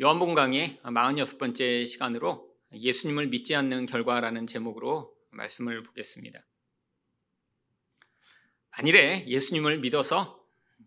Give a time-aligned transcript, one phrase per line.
[0.00, 6.38] 요한복음 강의 46번째 시간으로 예수님을 믿지 않는 결과라는 제목으로 말씀을 보겠습니다.
[8.70, 10.40] 만일에 예수님을 믿어서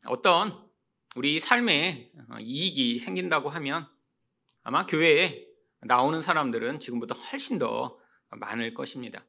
[0.07, 0.65] 어떤
[1.17, 3.85] 우리 삶에 이익이 생긴다고 하면
[4.63, 5.45] 아마 교회에
[5.81, 7.99] 나오는 사람들은 지금보다 훨씬 더
[8.29, 9.25] 많을 것입니다.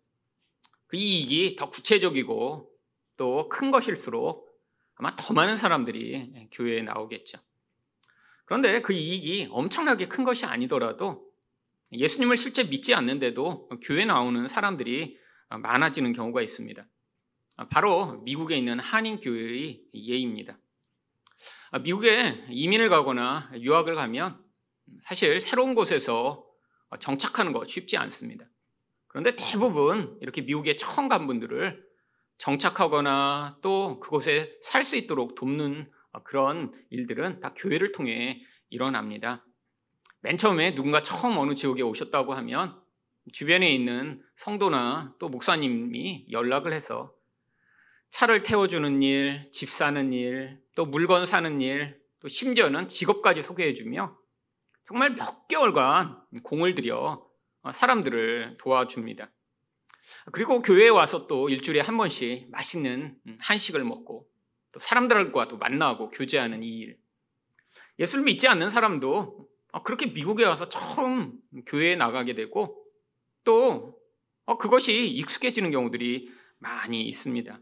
[0.87, 2.71] 그 이익이 더 구체적이고
[3.17, 4.49] 또 큰 것일수록
[4.95, 7.41] 아마 더 많은 사람들이 교회에 나오겠죠.
[8.53, 11.27] 그런데 그 이익이 엄청나게 큰 것이 아니더라도
[11.91, 15.17] 예수님을 실제 믿지 않는데도 교회 나오는 사람들이
[15.49, 16.87] 많아지는 경우가 있습니다.
[17.71, 20.59] 바로 미국에 있는 한인교회의 예입니다.
[21.83, 24.39] 미국에 이민을 가거나 유학을 가면
[25.01, 26.45] 사실 새로운 곳에서
[27.01, 28.45] 정착하는 거 쉽지 않습니다.
[29.07, 31.83] 그런데 대부분 이렇게 미국에 처음 간 분들을
[32.37, 39.45] 정착하거나 또 그곳에 살 수 있도록 돕는 그런 일들은 다 교회를 통해 일어납니다.
[40.21, 42.81] 맨 처음에 누군가 처음 어느 지역에 오셨다고 하면
[43.33, 47.15] 주변에 있는 성도나 또 목사님이 연락을 해서
[48.11, 54.17] 차를 태워주는 일, 집 사는 일, 또 물건 사는 일, 또 심지어는 직업까지 소개해주며
[54.85, 57.27] 정말 몇 개월간 공을 들여
[57.73, 59.31] 사람들을 도와줍니다.
[60.33, 64.29] 그리고 교회에 와서 또 일주일에 한 번씩 맛있는 한식을 먹고
[64.73, 66.99] 또 사람들과 또 만나고 교제하는 이 일.
[67.99, 69.49] 예수를 믿지 않는 사람도
[69.85, 72.85] 그렇게 미국에 와서 처음 교회에 나가게 되고
[73.45, 73.99] 또
[74.59, 77.61] 그것이 익숙해지는 경우들이 많이 있습니다.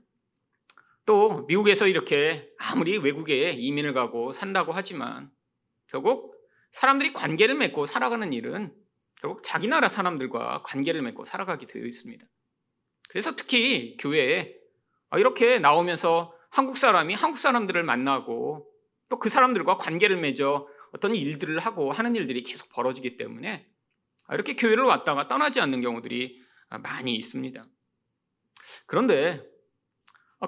[1.07, 5.31] 또 미국에서 이렇게 아무리 외국에 이민을 가고 산다고 하지만
[5.87, 6.37] 결국
[6.73, 8.73] 사람들이 관계를 맺고 살아가는 일은
[9.21, 12.25] 결국 자기 나라 사람들과 관계를 맺고 살아가게 되어 있습니다.
[13.09, 14.55] 그래서 특히 교회에
[15.17, 18.71] 이렇게 나오면서 한국 사람이 한국 사람들을 만나고
[19.11, 23.67] 또 그 사람들과 관계를 맺어 어떤 일들을 하고 하는 일들이 계속 벌어지기 때문에
[24.33, 26.41] 이렇게 교회를 왔다가 떠나지 않는 경우들이
[26.83, 27.63] 많이 있습니다.
[28.87, 29.45] 그런데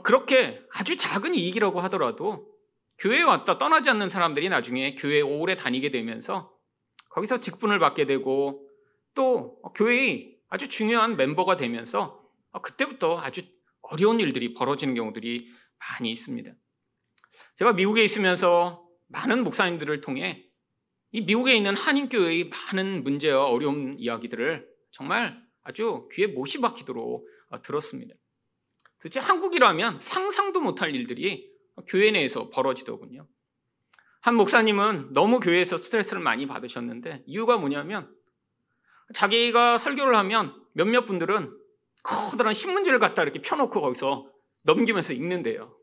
[0.05, 2.49] 그렇게 아주 작은 이익이라고 하더라도
[2.99, 6.57] 교회에 왔다 떠나지 않는 사람들이 나중에 교회에 오래 다니게 되면서
[7.11, 8.69] 거기서 직분을 받게 되고
[9.15, 12.23] 또 교회의 아주 중요한 멤버가 되면서
[12.63, 13.43] 그때부터 아주
[13.83, 15.53] 어려운 일들이 벌어지는 경우들이
[15.91, 16.53] 많이 있습니다.
[17.57, 20.45] 제가 미국에 있으면서 많은 목사님들을 통해
[21.11, 27.29] 이 미국에 있는 한인교회의 많은 문제와 어려운 이야기들을 정말 아주 귀에 못이 박히도록
[27.63, 28.15] 들었습니다.
[28.99, 31.51] 도대체 한국이라면 상상도 못할 일들이
[31.87, 33.27] 교회 내에서 벌어지더군요.
[34.21, 38.15] 한 목사님은 너무 교회에서 스트레스를 많이 받으셨는데 이유가 뭐냐면
[39.13, 41.53] 자기가 설교를 하면 몇몇 분들은
[42.05, 44.31] 커다란 신문지를 갖다 이렇게 펴놓고 거기서
[44.63, 45.77] 넘기면서 읽는데요.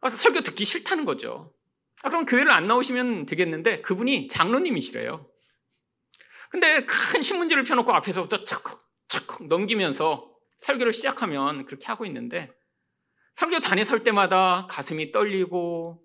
[0.00, 1.54] 아, 설교 듣기 싫다는 거죠.
[2.02, 5.28] 아, 그럼 교회를 안 나오시면 되겠는데 그분이 장로님이시래요.
[6.50, 12.50] 근데 큰 신문지를 펴놓고 앞에서부터 착착 넘기면서 설교를 시작하면 그렇게 하고 있는데
[13.34, 16.02] 설교단에 설 때마다 가슴이 떨리고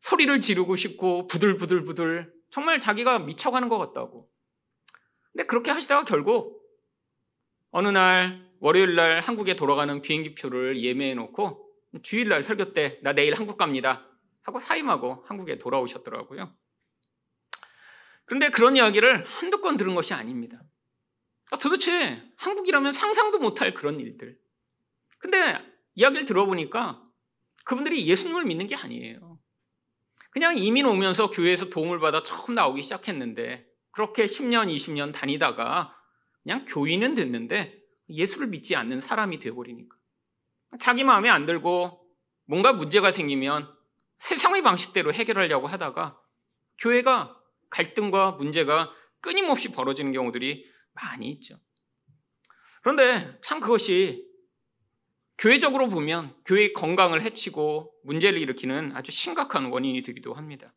[0.00, 4.28] 소리를 지르고 싶고 부들부들부들 정말 자기가 미쳐가는 것 같다고.
[5.32, 6.62] 근데 그렇게 하시다가 결국
[7.70, 11.70] 어느 날 월요일 날 한국에 돌아가는 비행기 표를 예매해 놓고
[12.02, 14.08] 주일 날 설교 때 나 내일 한국 갑니다
[14.42, 16.50] 하고 사임하고 한국에 돌아오셨더라고요.
[18.24, 20.62] 그런데 그런 이야기를 한두 건 들은 것이 아닙니다.
[21.50, 24.38] 아, 도대체 한국이라면 상상도 못할 그런 일들.
[25.18, 25.58] 근데
[25.94, 27.04] 이야기를 들어보니까
[27.66, 29.38] 그분들이 예수님을 믿는 게 아니에요.
[30.30, 35.94] 그냥 이민 오면서 교회에서 도움을 받아 처음 나오기 시작했는데 그렇게 10년, 20년 다니다가
[36.42, 39.96] 그냥 교인은 됐는데 예수를 믿지 않는 사람이 되어버리니까.
[40.78, 42.00] 자기 마음에 안 들고
[42.46, 43.72] 뭔가 문제가 생기면
[44.18, 46.20] 세상의 방식대로 해결하려고 하다가
[46.78, 51.56] 교회가 갈등과 문제가 끊임없이 벌어지는 경우들이 많이 있죠.
[52.82, 54.26] 그런데 참 그것이
[55.38, 60.72] 교회적으로 보면 교회의 건강을 해치고 문제를 일으키는 아주 심각한 원인이 되기도 합니다.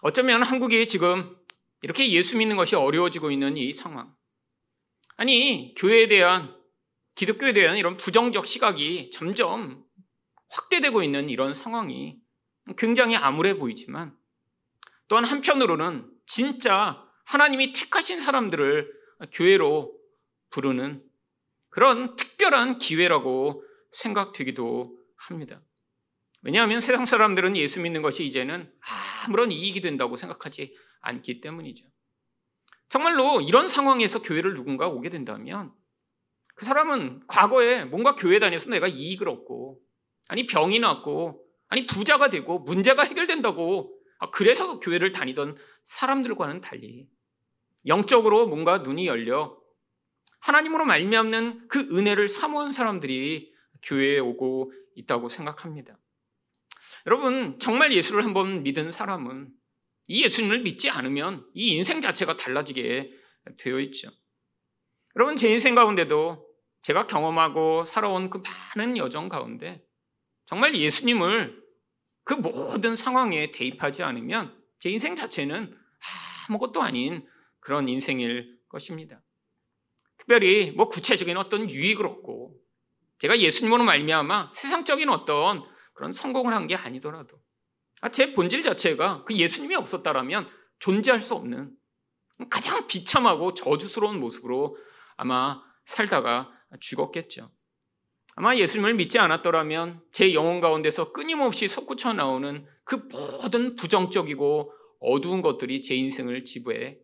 [0.00, 1.36] 어쩌면 한국이 지금
[1.82, 4.14] 이렇게 예수 믿는 것이 어려워지고 있는 이 상황.
[5.18, 6.56] 아니, 교회에 대한,
[7.16, 9.84] 기독교에 대한 이런 부정적 시각이 점점
[10.48, 12.16] 확대되고 있는 이런 상황이
[12.76, 14.16] 굉장히 암울해 보이지만
[15.08, 18.92] 또한 한편으로는 진짜 하나님이 택하신 사람들을
[19.32, 19.92] 교회로
[20.50, 21.02] 부르는
[21.68, 25.60] 그런 특별한 기회라고 생각되기도 합니다.
[26.42, 28.72] 왜냐하면 세상 사람들은 예수 믿는 것이 이제는
[29.26, 31.84] 아무런 이익이 된다고 생각하지 않기 때문이죠.
[32.88, 35.72] 정말로 이런 상황에서 교회를 누군가 오게 된다면
[36.54, 39.80] 그 사람은 과거에 뭔가 교회 다녀서 내가 이익을 얻고
[40.28, 47.08] 아니 병이 났고 아니 부자가 되고 문제가 해결된다고 아, 그래서 교회를 다니던 사람들과는 달리
[47.86, 49.56] 영적으로 뭔가 눈이 열려
[50.40, 53.52] 하나님으로 말미암는 그 은혜를 사모한 사람들이
[53.82, 55.98] 교회에 오고 있다고 생각합니다.
[57.06, 59.48] 여러분, 정말 예수를 한번 믿은 사람은
[60.08, 63.12] 이 예수님을 믿지 않으면 이 인생 자체가 달라지게
[63.58, 64.10] 되어 있죠.
[65.16, 66.46] 여러분, 제 인생 가운데도
[66.82, 68.42] 제가 경험하고 살아온 그
[68.74, 69.84] 많은 여정 가운데
[70.46, 71.62] 정말 예수님을
[72.24, 75.76] 그 모든 상황에 대입하지 않으면 제 인생 자체는
[76.48, 77.26] 아무것도 아닌
[77.60, 79.22] 그런 인생일 것입니다.
[80.16, 82.56] 특별히 뭐 구체적인 어떤 유익을 얻고
[83.18, 87.40] 제가 예수님으로 말미암아 세상적인 어떤 그런 성공을 한 게 아니더라도 아,
[88.12, 90.48] 제 본질 자체가 그 예수님이 없었다라면
[90.78, 91.72] 존재할 수 없는
[92.50, 94.76] 가장 비참하고 저주스러운 모습으로
[95.16, 96.50] 아마 살다가
[96.80, 97.50] 죽었겠죠.
[98.36, 105.82] 아마 예수님을 믿지 않았더라면 제 영혼 가운데서 끊임없이 솟구쳐 나오는 그 모든 부정적이고 어두운 것들이
[105.82, 106.98] 제 인생을 지배해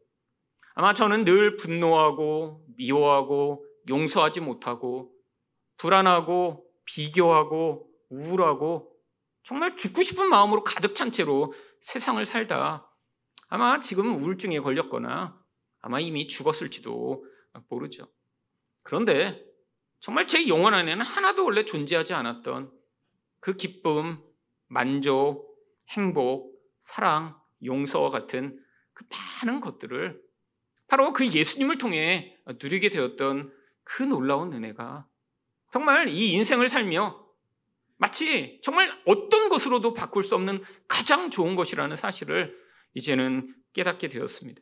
[0.76, 5.10] 아마 저는 늘 분노하고 미워하고 용서하지 못하고
[5.78, 8.93] 불안하고 비교하고 우울하고
[9.44, 11.52] 정말 죽고 싶은 마음으로 가득 찬 채로
[11.82, 12.90] 세상을 살다
[13.48, 15.38] 아마 지금 우울증에 걸렸거나
[15.80, 17.24] 아마 이미 죽었을지도
[17.68, 18.08] 모르죠.
[18.82, 19.44] 그런데
[20.00, 22.72] 정말 제 영혼 안에는 하나도 원래 존재하지 않았던
[23.40, 24.22] 그 기쁨,
[24.66, 25.54] 만족,
[25.90, 28.58] 행복, 사랑, 용서와 같은
[28.94, 29.04] 그
[29.42, 30.22] 많은 것들을
[30.88, 33.52] 바로 그 예수님을 통해 누리게 되었던
[33.82, 35.06] 그 놀라운 은혜가
[35.70, 37.23] 정말 이 인생을 살며
[38.04, 42.54] 마치 정말 어떤 것으로도 바꿀 수 없는 가장 좋은 것이라는 사실을
[42.92, 44.60] 이제는 깨닫게 되었습니다.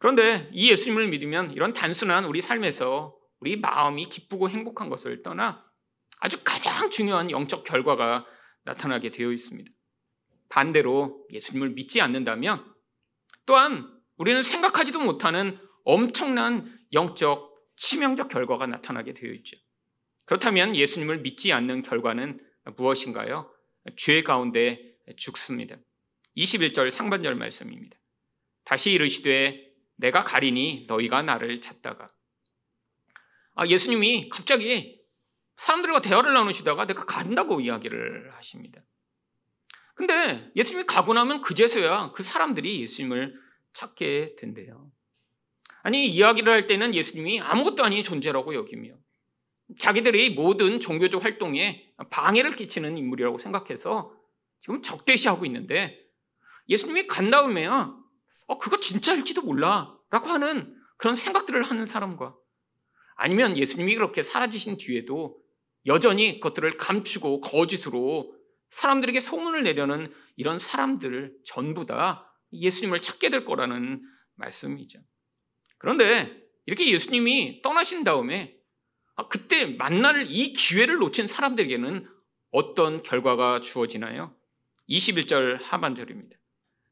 [0.00, 5.62] 그런데 이 예수님을 믿으면 이런 단순한 우리 삶에서 우리 마음이 기쁘고 행복한 것을 떠나
[6.18, 8.26] 아주 가장 중요한 영적 결과가
[8.64, 9.70] 나타나게 되어 있습니다.
[10.48, 12.64] 반대로 예수님을 믿지 않는다면
[13.46, 19.56] 또한 우리는 생각하지도 못하는 엄청난 영적 치명적 결과가 나타나게 되어 있죠.
[20.30, 22.38] 그렇다면 예수님을 믿지 않는 결과는
[22.76, 23.52] 무엇인가요?
[23.96, 25.74] 죄 가운데 죽습니다.
[26.36, 27.98] 21절 상반절 말씀입니다.
[28.62, 32.12] 다시 이르시되 내가 가리니 너희가 나를 찾다가
[33.56, 35.00] 아, 예수님이 갑자기
[35.56, 38.80] 사람들과 대화를 나누시다가 내가 간다고 이야기를 하십니다.
[39.94, 43.34] 근데 예수님이 가고 나면 그제서야 그 사람들이 예수님을
[43.72, 44.92] 찾게 된대요.
[45.82, 48.94] 아니, 이야기를 할 때는 예수님이 아무것도 아닌 존재라고 여기며
[49.78, 54.12] 자기들이 모든 종교적 활동에 방해를 끼치는 인물이라고 생각해서
[54.60, 55.98] 지금 적대시하고 있는데
[56.68, 57.94] 예수님이 간 다음에야
[58.46, 62.34] 어, 그거 진짜일지도 몰라 라고 하는 그런 생각들을 하는 사람과
[63.16, 65.38] 아니면 예수님이 그렇게 사라지신 뒤에도
[65.86, 68.34] 여전히 그것들을 감추고 거짓으로
[68.70, 74.02] 사람들에게 소문을 내려는 이런 사람들 전부 다 예수님을 찾게 될 거라는
[74.36, 75.00] 말씀이죠.
[75.78, 78.59] 그런데 이렇게 예수님이 떠나신 다음에 아,
[79.28, 82.08] 그때 만날 이 기회를 놓친 사람들에게는
[82.50, 84.34] 어떤 결과가 주어지나요?
[84.88, 86.36] 21절 하반절입니다.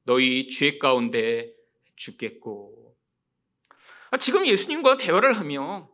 [0.04, 1.52] 너희 죄 가운데
[1.96, 2.96] 죽겠고.
[4.10, 5.90] 아, 지금 예수님과 대화를 하며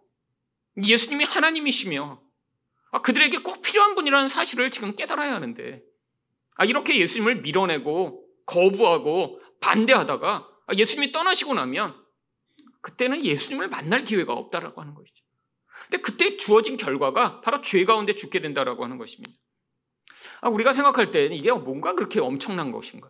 [0.82, 2.22] 예수님이 하나님이시며
[2.92, 5.82] 아, 그들에게 꼭 필요한 분이라는 사실을 지금 깨달아야 하는데
[6.64, 12.00] 이렇게 예수님을 밀어내고 거부하고 반대하다가 예수님이 떠나시고 나면
[12.82, 15.23] 그때는 예수님을 만날 기회가 없다라고 하는 것이죠.
[15.82, 19.34] 근데 그때 주어진 결과가 바로 죄 가운데 죽게 된다라고 하는 것입니다.
[20.40, 23.08] 아, 우리가 생각할 때 이게 뭔가 그렇게 엄청난 것인가?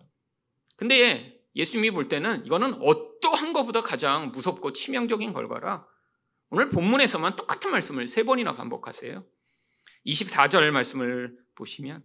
[0.76, 5.86] 근데 예수님이 볼 때는 이거는 어떠한 것보다 가장 무섭고 치명적인 결과라
[6.50, 9.24] 오늘 본문에서만 똑같은 말씀을 세 번이나 반복하세요.
[10.06, 12.04] 24절 말씀을 보시면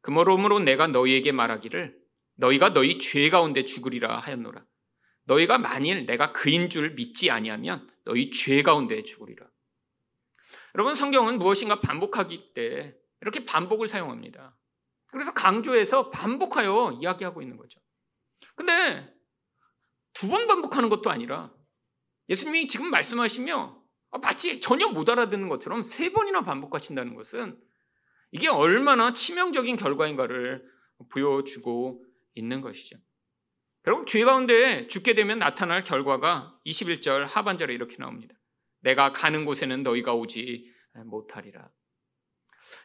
[0.00, 1.98] 그러므로 내가 너희에게 말하기를
[2.36, 4.64] 너희가 너희 죄 가운데 죽으리라 하였노라.
[5.24, 9.49] 너희가 만일 내가 그인 줄 믿지 아니하면 너희 죄 가운데 죽으리라.
[10.74, 14.56] 여러분 성경은 무엇인가 반복하기 때 이렇게 반복을 사용합니다.
[15.10, 17.80] 그래서 강조해서 반복하여 이야기하고 있는 거죠.
[18.54, 19.12] 근데
[20.12, 21.52] 두 번 반복하는 것도 아니라
[22.28, 23.80] 예수님이 지금 말씀하시며
[24.22, 27.58] 마치 전혀 못 알아듣는 것처럼 세 번이나 반복하신다는 것은
[28.32, 30.64] 이게 얼마나 치명적인 결과인가를
[31.10, 32.96] 보여주고 있는 것이죠.
[33.82, 38.34] 결국 죄 가운데 죽게 되면 나타날 결과가 21절 하반절에 이렇게 나옵니다.
[38.80, 40.70] 내가 가는 곳에는 너희가 오지
[41.06, 41.70] 못하리라.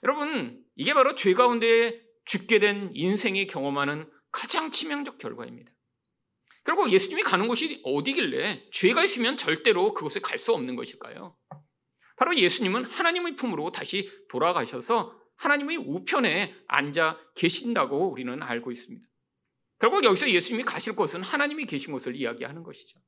[0.03, 5.71] 여러분, 이게 바로 죄 가운데 죽게 된 인생이 경험하는 가장 치명적 결과입니다.
[6.63, 11.37] 결국 예수님이 가는 곳이 어디길래 죄가 있으면 절대로 그곳에 갈 수 없는 것일까요?
[12.17, 19.05] 바로 예수님은 하나님의 품으로 다시 돌아가셔서 하나님의 우편에 앉아 계신다고 우리는 알고 있습니다.
[19.79, 22.99] 결국 여기서 예수님이 가실 곳은 하나님이 계신 곳을 이야기하는 것이죠.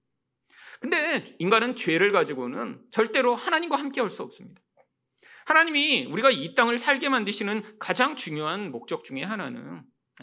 [0.79, 4.61] 근데 인간은 죄를 가지고는 절대로 하나님과 함께 할 수 없습니다.
[5.45, 9.81] 하나님이 우리가 이 땅을 살게 만드시는 가장 중요한 목적 중에 하나는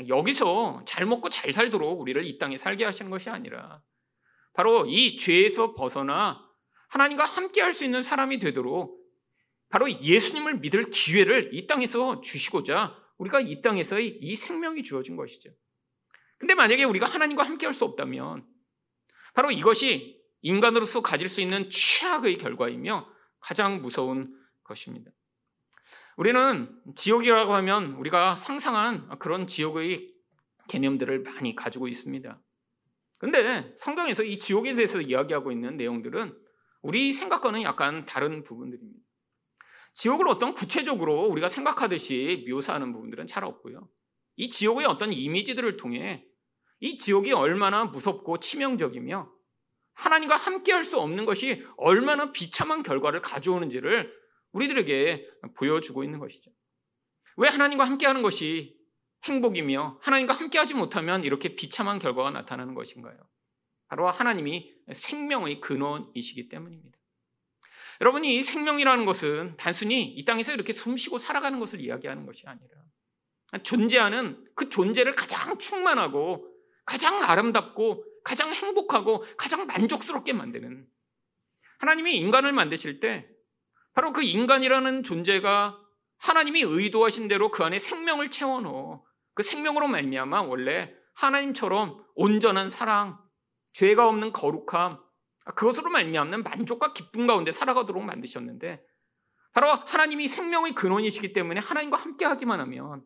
[0.09, 3.83] 여기서 잘 먹고 잘 살도록 우리를 이 땅에 살게 하시는 것이 아니라
[4.53, 6.41] 바로 이 죄에서 벗어나
[6.89, 9.03] 하나님과 함께 할 수 있는 사람이 되도록
[9.71, 15.51] 바로 예수님을 믿을 기회를 이 땅에서 주시고자 우리가 이 땅에서의 이 생명이 주어진 것이죠.
[16.39, 18.47] 근데 만약에 우리가 하나님과 함께 할 수 없다면
[19.33, 20.14] 바로 이것이
[20.45, 23.09] 인간으로서 가질 수 있는 최악의 결과이며
[23.41, 25.11] 가장 무서운 것입니다.
[26.19, 30.13] 우리는 지옥이라고 하면 우리가 상상한 그런 지옥의
[30.69, 32.39] 개념들을 많이 가지고 있습니다.
[33.19, 36.39] 근데 성경에서 이 지옥에 대해서 이야기하고 있는 내용들은
[36.83, 39.01] 우리 생각과는 약간 다른 부분들입니다.
[39.95, 43.89] 지옥을 어떤 구체적으로 우리가 생각하듯이 묘사하는 부분들은 잘 없고요.
[44.37, 46.27] 이 지옥의 어떤 이미지들을 통해
[46.81, 49.34] 이 지옥이 얼마나 무섭고 치명적이며
[49.95, 54.13] 하나님과 함께 할 수 없는 것이 얼마나 비참한 결과를 가져오는지를
[54.53, 56.51] 우리들에게 보여주고 있는 것이죠.
[57.37, 58.77] 왜 하나님과 함께 하는 것이
[59.25, 63.17] 행복이며 하나님과 함께 하지 못하면 이렇게 비참한 결과가 나타나는 것인가요?
[63.89, 66.99] 바로 하나님이 생명의 근원이시기 때문입니다.
[68.01, 72.69] 여러분이 생명이라는 것은 단순히 이 땅에서 이렇게 숨쉬고 살아가는 것을 이야기하는 것이 아니라
[73.63, 76.51] 존재하는 그 존재를 가장 충만하고
[76.85, 80.87] 가장 아름답고 가장 행복하고 가장 만족스럽게 만드는.
[81.79, 83.29] 하나님이 인간을 만드실 때
[83.93, 85.79] 바로 그 인간이라는 존재가
[86.19, 89.05] 하나님이 의도하신 대로 그 안에 생명을 채워넣어.
[89.35, 93.19] 그 생명으로 말미암아 원래 하나님처럼 온전한 사랑,
[93.73, 94.93] 죄가 없는 거룩함,
[95.55, 98.83] 그것으로 말미암는 만족과 기쁨 가운데 살아가도록 만드셨는데
[99.53, 103.05] 바로 하나님이 생명의 근원이시기 때문에 하나님과 함께 하기만 하면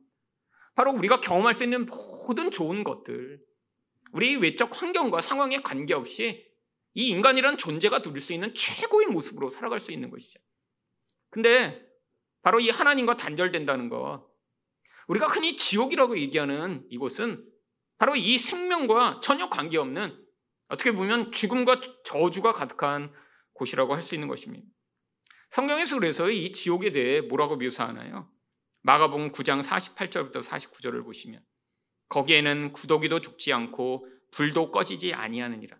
[0.74, 3.40] 바로 우리가 경험할 수 있는 모든 좋은 것들,
[4.12, 6.46] 우리 외적 환경과 상황에 관계없이
[6.94, 10.40] 이 인간이란 존재가 누릴 수 있는 최고의 모습으로 살아갈 수 있는 것이죠.
[11.30, 11.86] 근데
[12.42, 14.26] 바로 이 하나님과 단절된다는 것,
[15.08, 17.46] 우리가 흔히 지옥이라고 얘기하는 이곳은
[17.98, 20.24] 바로 이 생명과 전혀 관계없는
[20.68, 23.12] 어떻게 보면 죽음과 저주가 가득한
[23.54, 24.66] 곳이라고 할 수 있는 것입니다.
[25.50, 28.30] 성경에서 그래서 이 지옥에 대해 뭐라고 묘사하나요?
[28.82, 31.42] 마가복음 9장 48절부터 49절을 보시면
[32.08, 35.78] 거기에는 구더기도 죽지 않고 불도 꺼지지 아니하느니라.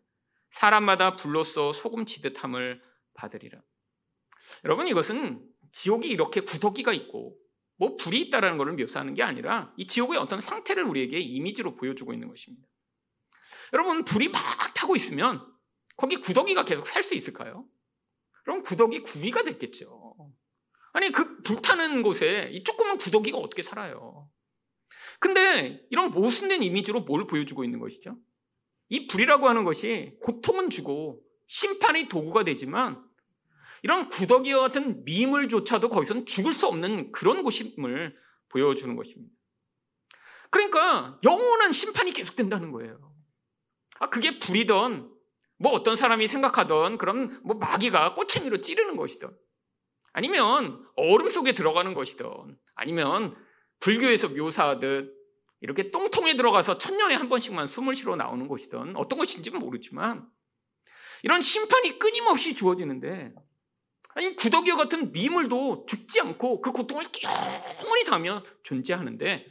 [0.51, 2.83] 사람마다 불로써 소금 치듯함을
[3.15, 3.61] 받으리라.
[4.65, 7.37] 여러분 이것은 지옥이 이렇게 구더기가 있고
[7.77, 12.29] 뭐 불이 있다라는 것을 묘사하는 게 아니라 이 지옥의 어떤 상태를 우리에게 이미지로 보여주고 있는
[12.29, 12.67] 것입니다.
[13.73, 14.41] 여러분 불이 막
[14.75, 15.47] 타고 있으면
[15.97, 17.67] 거기 구더기가 계속 살 수 있을까요?
[18.43, 20.15] 그럼 구더기 구이가 됐겠죠.
[20.93, 24.18] 아니 그 불타는 곳에 이 조그만 구더기가 어떻게 살아요?
[25.19, 28.17] 근데 이런 모순된 이미지로 뭘 보여주고 있는 것이죠?
[28.89, 33.03] 이 불이라고 하는 것이 고통은 주고 심판의 도구가 되지만
[33.83, 38.17] 이런 구더기와 같은 미물조차도 거기서는 죽을 수 없는 그런 곳임을
[38.49, 39.35] 보여주는 것입니다.
[40.51, 43.13] 그러니까 영원한 심판이 계속된다는 거예요.
[44.01, 45.13] 아, 그게 불이던
[45.59, 49.29] 뭐 어떤 사람이 생각하던 그런 뭐 마귀가 꼬챙이로 찌르는 것이든
[50.13, 52.27] 아니면 얼음 속에 들어가는 것이든
[52.75, 53.37] 아니면
[53.81, 55.15] 불교에서 묘사하듯
[55.61, 60.29] 이렇게 똥통에 들어가서 천년에 한 번씩만 숨을 쉬러 나오는 것이든 어떤 것인지는 모르지만
[61.23, 63.35] 이런 심판이 끊임없이 주어지는데
[64.15, 67.05] 아니 구더기와 같은 미물도 죽지 않고 그 고통을
[67.83, 69.47] 영원히 다며 존재하는데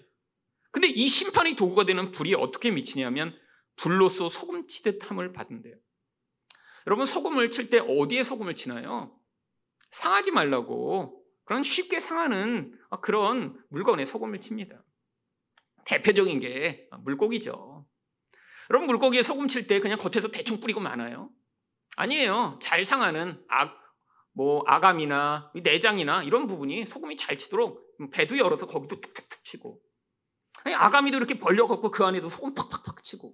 [0.71, 3.35] 근데 이 심판의 도구가 되는 불이 어떻게 미치냐면
[3.75, 5.75] 불로써 소금 치듯 함을 받은대요.
[6.85, 9.17] 여러분 소금을 칠 때 어디에 소금을 치나요?
[9.91, 14.83] 상하지 말라고 그런 쉽게 상하는 그런 물건에 소금을 칩니다.
[15.85, 17.87] 대표적인 게 물고기죠.
[18.69, 21.29] 여러분 물고기에 소금 칠 때 그냥 겉에서 대충 뿌리고 마나요?
[21.95, 22.59] 아니에요.
[22.61, 23.79] 잘 상하는 악,
[24.33, 29.81] 뭐 아감이나 내장이나 이런 부분이 소금이 잘 치도록 배도 열어서 거기도 툭툭툭 치고
[30.65, 33.33] 아니, 아가미도 이렇게 벌려갖고 그 안에도 소금 팍팍팍 치고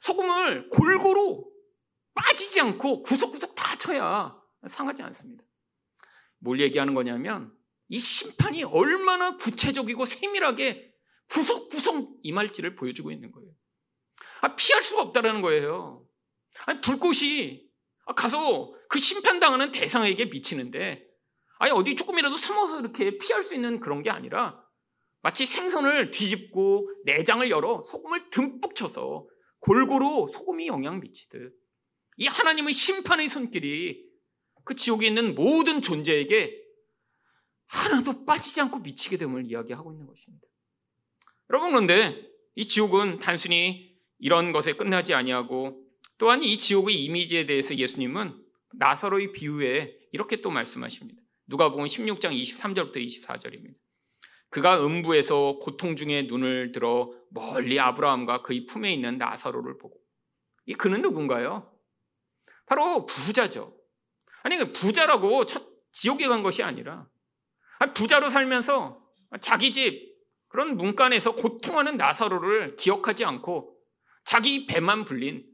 [0.00, 1.44] 소금을 골고루
[2.14, 4.34] 빠지지 않고 구석구석 다 쳐야
[4.66, 5.44] 상하지 않습니다.
[6.42, 7.52] 뭘 얘기하는 거냐면
[7.88, 10.92] 이 심판이 얼마나 구체적이고 세밀하게
[11.28, 13.50] 구석구석 임할지를 보여주고 있는 거예요.
[14.42, 16.06] 아, 피할 수가 없다라는 거예요.
[16.66, 17.62] 아니, 불꽃이
[18.16, 21.06] 가서 그 심판당하는 대상에게 미치는데
[21.58, 24.60] 아니 어디 조금이라도 숨어서 이렇게 피할 수 있는 그런 게 아니라
[25.22, 29.28] 마치 생선을 뒤집고 내장을 열어 소금을 듬뿍 쳐서
[29.60, 31.54] 골고루 소금이 영향 미치듯
[32.16, 34.04] 이 하나님의 심판의 손길이
[34.64, 36.60] 그 지옥에 있는 모든 존재에게
[37.68, 40.46] 하나도 빠지지 않고 미치게 됨을 이야기하고 있는 것입니다.
[41.50, 45.82] 여러분 그런데 이 지옥은 단순히 이런 것에 끝나지 아니하고
[46.18, 48.40] 또한 이 지옥의 이미지에 대해서 예수님은
[48.74, 51.20] 나사로의 비유에 이렇게 또 말씀하십니다.
[51.46, 53.74] 누가 보면 16장 23절부터 24절입니다.
[54.50, 59.98] 그가 음부에서 고통 중에 눈을 들어 멀리 아브라함과 그의 품에 있는 나사로를 보고
[60.66, 61.74] 이 그는 누군가요?
[62.66, 63.74] 바로 부자죠.
[64.42, 67.06] 아니 그 부자라고 첫 지옥에 간 것이 아니라
[67.94, 69.02] 부자로 살면서
[69.40, 70.12] 자기 집
[70.48, 73.76] 그런 문간에서 고통하는 나사로를 기억하지 않고
[74.24, 75.44] 자기 배만 불린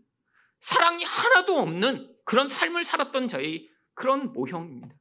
[0.61, 4.95] 사랑이 하나도 없는 그런 삶을 살았던 자의 그런 모형입니다.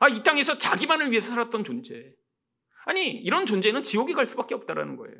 [0.00, 2.12] 아, 이 땅에서 자기만을 위해서 살았던 존재.
[2.84, 5.16] 아니, 이런 존재는 지옥에 갈 수밖에 없다라는 거예요.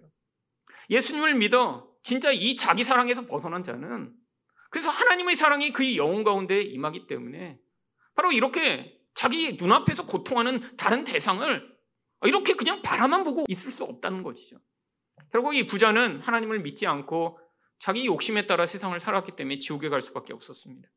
[0.91, 4.13] 예수님을 믿어 진짜 이 자기 사랑에서 벗어난 자는
[4.71, 7.59] 그래서 하나님의 사랑이 그의 영혼 가운데 임하기 때문에
[8.15, 11.75] 바로 이렇게 자기 눈앞에서 고통하는 다른 대상을
[12.25, 14.59] 이렇게 그냥 바라만 보고 있을 수 없다는 것이죠.
[15.31, 17.39] 결국 이 부자는 하나님을 믿지 않고
[17.79, 20.89] 자기 욕심에 따라 세상을 살았기 때문에 지옥에 갈 수밖에 없었습니다.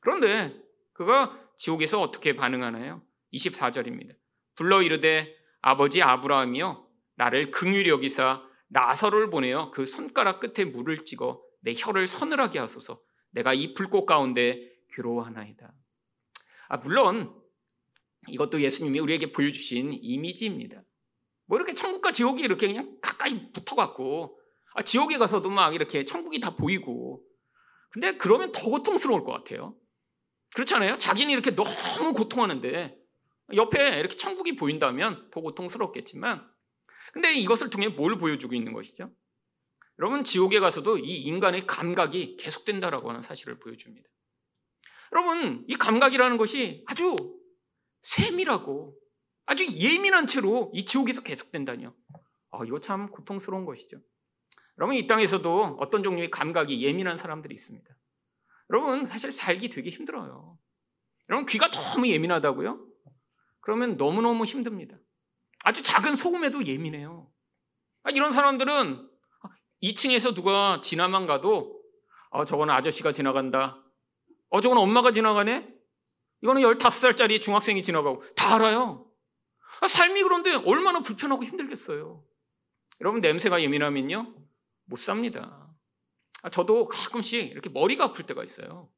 [0.00, 0.54] 그런데
[0.92, 3.02] 그가 지옥에서 어떻게 반응하나요?
[3.32, 4.16] 24절입니다.
[4.54, 11.74] 불러 이르되 아버지 아브라함이여 나를 긍휼히 여기사 나서를 보내어 그 손가락 끝에 물을 찍어 내
[11.76, 15.72] 혀를 서늘하게 하소서 내가 이 불꽃 가운데 괴로워하나이다.
[16.68, 17.34] 아, 물론
[18.28, 20.82] 이것도 예수님이 우리에게 보여주신 이미지입니다.
[21.46, 24.38] 뭐 이렇게 천국과 지옥이 이렇게 그냥 가까이 붙어갖고
[24.74, 27.22] 아, 지옥에 가서도 막 이렇게 천국이 다 보이고
[27.90, 29.76] 근데 그러면 더 고통스러울 것 같아요.
[30.54, 30.98] 그렇잖아요.
[30.98, 32.96] 자기는 이렇게 너무 고통하는데
[33.54, 36.48] 옆에 이렇게 천국이 보인다면 더 고통스럽겠지만
[37.12, 39.12] 근데 이것을 통해 뭘 보여주고 있는 것이죠?
[39.98, 44.08] 여러분 지옥에 가서도 이 인간의 감각이 계속된다라고 하는 사실을 보여줍니다.
[45.14, 47.38] 여러분 이 감각이라는 것이 아주
[48.02, 48.98] 세밀하고
[49.46, 51.94] 아주 예민한 채로 이 지옥에서 계속된다니요.
[52.50, 53.98] 아, 이거 참 고통스러운 것이죠.
[54.78, 57.88] 여러분 이 땅에서도 어떤 종류의 감각이 예민한 사람들이 있습니다.
[58.70, 60.58] 여러분 사실 살기 되게 힘들어요.
[61.28, 62.84] 여러분 귀가 너무 예민하다고요?
[63.60, 64.96] 그러면 너무너무 힘듭니다.
[65.64, 67.30] 아주 작은 소금에도 예민해요.
[68.02, 69.08] 아, 이런 사람들은
[69.82, 71.80] 2층에서 누가 지나만 가도
[72.30, 73.83] 어, 저거는 아저씨가 지나간다.
[74.50, 75.68] 어, 저거는 엄마가 지나가네?
[76.42, 79.10] 이거는 15살짜리 중학생이 지나가고 다 알아요.
[79.80, 82.24] 아, 삶이 그런데 얼마나 불편하고 힘들겠어요.
[83.00, 84.34] 여러분 냄새가 예민하면요
[84.84, 85.68] 못 삽니다.
[86.42, 88.90] 아, 저도 가끔씩 이렇게 머리가 아플 때가 있어요.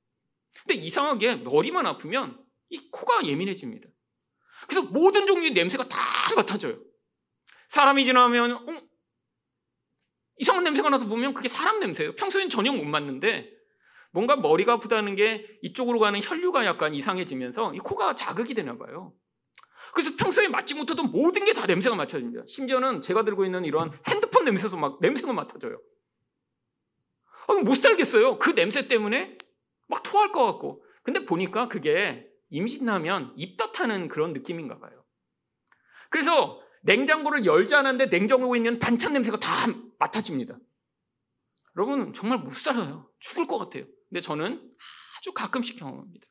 [0.65, 3.89] 근데 이상하게 머리만 아프면 이 코가 예민해집니다.
[4.69, 5.97] 그래서 모든 종류의 냄새가 다
[6.35, 6.79] 맡아져요.
[7.69, 8.81] 사람이 지나면 어?
[10.39, 12.15] 이상한 냄새가 나서 보면 그게 사람 냄새예요.
[12.15, 13.56] 평소엔 전혀 못 맡는데
[14.17, 19.13] 뭔가 머리가 아프다는 게 이쪽으로 가는 혈류가 약간 이상해지면서 이 코가 자극이 되나 봐요.
[19.93, 22.45] 그래서 평소에 맡지 못하던 모든 게 다 냄새가 맡아집니다.
[22.49, 25.79] 심지어는 제가 들고 있는 이런 핸드폰 냄새도 막 냄새가 맡아져요.
[27.47, 28.39] 아, 못 살겠어요.
[28.39, 29.37] 그 냄새 때문에
[29.87, 30.83] 막 토할 것 같고.
[31.03, 35.05] 근데 보니까 그게 임신하면 입덧하는 그런 느낌인가 봐요.
[36.09, 39.51] 그래서 냉장고를 열지 않았는데 냉장고에 있는 반찬 냄새가 다
[39.99, 40.59] 맡아집니다.
[41.77, 43.11] 여러분 정말 못 살아요.
[43.19, 43.85] 죽을 것 같아요.
[44.09, 44.75] 근데 저는
[45.19, 46.27] 아주 가끔씩 경험합니다.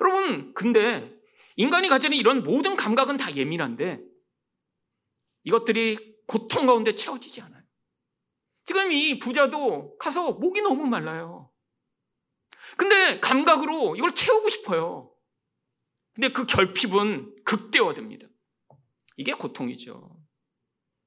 [0.00, 1.14] 여러분 근데
[1.56, 4.00] 인간이 가지는 이런 모든 감각은 다 예민한데
[5.44, 7.62] 이것들이 고통 가운데 채워지지 않아요.
[8.64, 11.50] 지금 이 부자도 가서 목이 너무 말라요.
[12.76, 15.12] 근데 감각으로 이걸 채우고 싶어요.
[16.14, 18.26] 근데 그 결핍은 극대화됩니다.
[19.16, 20.16] 이게 고통이죠.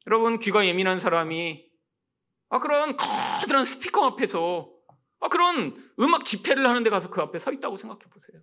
[0.08, 1.65] 여러분, 귀가 예민한 사람이
[2.50, 4.71] 아, 그런 커다란 스피커 앞에서
[5.19, 8.41] 아, 그런 음악 집회를 하는데 가서 그 앞에 서 있다고 생각해 보세요.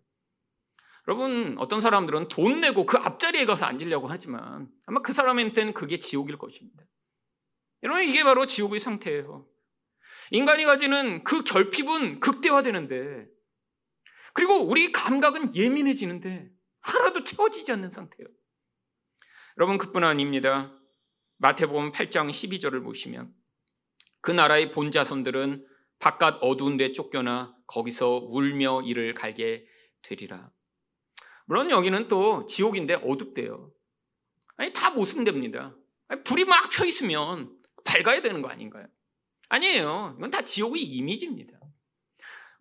[1.09, 6.39] 여러분, 어떤 사람들은 돈 내고 그 앞자리에 가서 앉으려고 하지만 아마 그 사람한테는 그게 지옥일
[6.39, 6.85] 것입니다.
[7.83, 9.47] 여러분, 이게 바로 지옥의 상태예요.
[10.31, 13.27] 인간이 가지는 그 결핍은 극대화되는데,
[14.35, 16.49] 그리고 우리 감각은 예민해지는데,
[16.81, 18.29] 하나도 채워지지 않는 상태예요.
[19.59, 20.73] 여러분, 그뿐 아닙니다.
[21.39, 23.35] 마태복음 8장 12절을 보시면,
[24.21, 25.67] 그 나라의 본자손들은
[26.03, 29.65] 바깥 어두운 데 쫓겨나 거기서 울며 이를 갈게
[30.03, 30.51] 되리라.
[31.47, 33.73] 물론 여기는 또 지옥인데 어둡대요.
[34.57, 35.77] 아니, 다 모순됩니다.
[36.09, 38.89] 아니, 불이 막 펴 있으면 밝아야 되는 거 아닌가요?
[39.49, 40.17] 아니에요.
[40.19, 41.61] 이건 다 지옥의 이미지입니다.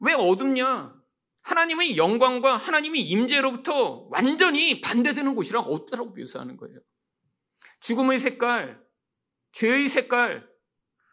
[0.01, 0.93] 왜 어둡냐?
[1.41, 6.77] 하나님의 영광과 하나님의 임재로부터 완전히 반대되는 곳이라 어둡다고 묘사하는 거예요.
[7.79, 8.79] 죽음의 색깔,
[9.53, 10.47] 죄의 색깔,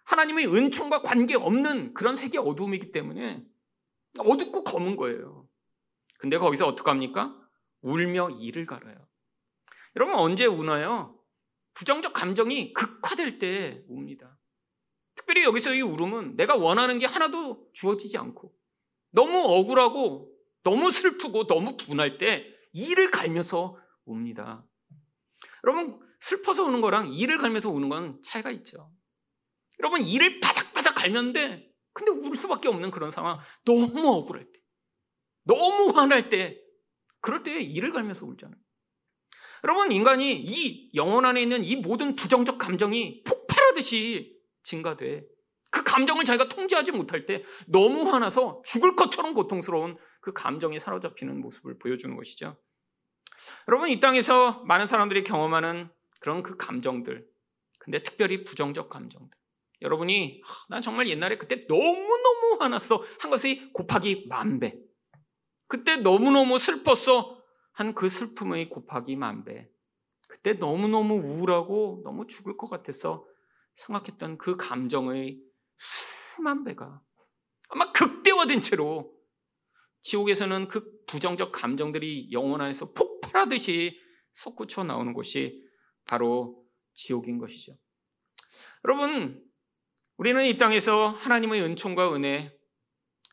[0.08, 3.44] 하나님의 은총과 관계없는 그런 색의 어두움이기 때문에
[4.18, 5.46] 어둡고 검은 거예요.
[6.18, 7.36] 근데 거기서 어떡합니까?
[7.82, 8.96] 울며 이를 갈아요.
[9.96, 11.18] 여러분 언제 우나요?
[11.74, 14.38] 부정적 감정이 극화될 때 웁니다.
[15.14, 18.54] 특별히 여기서 이 울음은 내가 원하는 게 하나도 주어지지 않고
[19.10, 24.64] 너무 억울하고 너무 슬프고 너무 분할 때 이를 갈면서 웁니다.
[25.64, 28.90] 여러분 슬퍼서 우는 거랑 이를 갈면서 우는 건 차이가 있죠.
[29.80, 34.60] 여러분 이를 바닥바닥 갈면데 근데 울 수밖에 없는 그런 상황 너무 억울할 때
[35.46, 36.60] 너무 화날 때
[37.20, 38.58] 그럴 때 이를 갈면서 울잖아요.
[39.64, 45.24] 여러분 인간이 이 영혼 안에 있는 이 모든 부정적 감정이 폭발하듯이 증가돼.
[45.70, 51.78] 그 감정을 자기가 통제하지 못할 때 너무 화나서 죽을 것처럼 고통스러운 그 감정이 사로잡히는 모습을
[51.78, 52.56] 보여주는 것이죠.
[53.68, 57.26] 여러분 이 땅에서 많은 사람들이 경험하는 그런 그 감정들,
[57.78, 59.37] 근데 특별히 부정적 감정들.
[59.82, 64.78] 여러분이 아, 난 정말 옛날에 그때 너무너무 화났어 한 것이 곱하기 만 배.
[65.66, 67.38] 그때 너무너무 슬펐어
[67.72, 69.68] 한 그 슬픔의 곱하기 만 배.
[70.28, 73.24] 그때 너무너무 우울하고 너무 죽을 것 같아서
[73.76, 75.40] 생각했던 그 감정의
[75.78, 77.00] 수만 배가
[77.68, 79.16] 아마 극대화된 채로
[80.02, 83.98] 지옥에서는 그 부정적 감정들이 영혼 안에서 폭발하듯이
[84.34, 85.62] 솟구쳐 나오는 곳이
[86.04, 86.64] 바로
[86.94, 87.76] 지옥인 것이죠.
[88.84, 89.42] 여러분,
[90.18, 92.52] 우리는 이 땅에서 하나님의 은총과 은혜,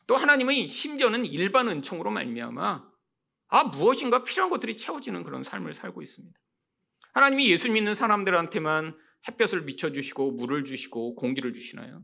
[0.05, 2.87] 또 하나님의 심지어는 일반 은총으로 말미암아
[3.47, 6.39] 아 무엇인가 필요한 것들이 채워지는 그런 삶을 살고 있습니다.
[7.13, 8.95] 하나님이 예수 믿는 사람들한테만
[9.27, 12.03] 햇볕을 비춰 주시고 물을 주시고 공기를 주시나요?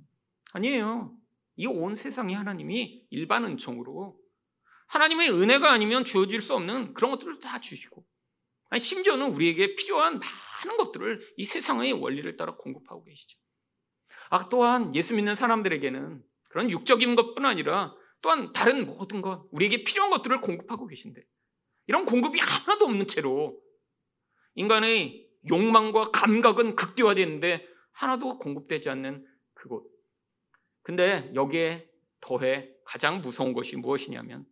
[0.54, 1.16] 아니에요.
[1.58, 4.18] 이 온 세상이 하나님이 일반 은총으로
[4.88, 8.04] 하나님의 은혜가 아니면 주어질 수 없는 그런 것들을 다 주시고
[8.76, 13.38] 심지어는 우리에게 필요한 많은 것들을 이 세상의 원리를 따라 공급하고 계시죠.
[14.32, 20.10] 아, 또한 예수 믿는 사람들에게는 그런 육적인 것뿐 아니라 또한 다른 모든 것, 우리에게 필요한
[20.10, 21.22] 것들을 공급하고 계신데
[21.88, 23.60] 이런 공급이 하나도 없는 채로
[24.56, 29.86] 인간의 욕망과 감각은 극대화되는데 하나도 공급되지 않는 그곳.
[30.82, 31.90] 근데 여기에
[32.22, 34.46] 더해 가장 무서운 것이 무엇이냐면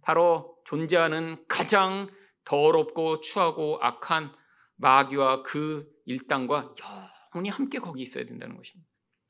[0.00, 2.08] 바로 존재하는 가장
[2.44, 4.32] 더럽고 추하고 악한
[4.76, 6.72] 마귀와 그 일당과
[7.34, 8.88] 영원히 함께 거기 있어야 된다는 것입니다.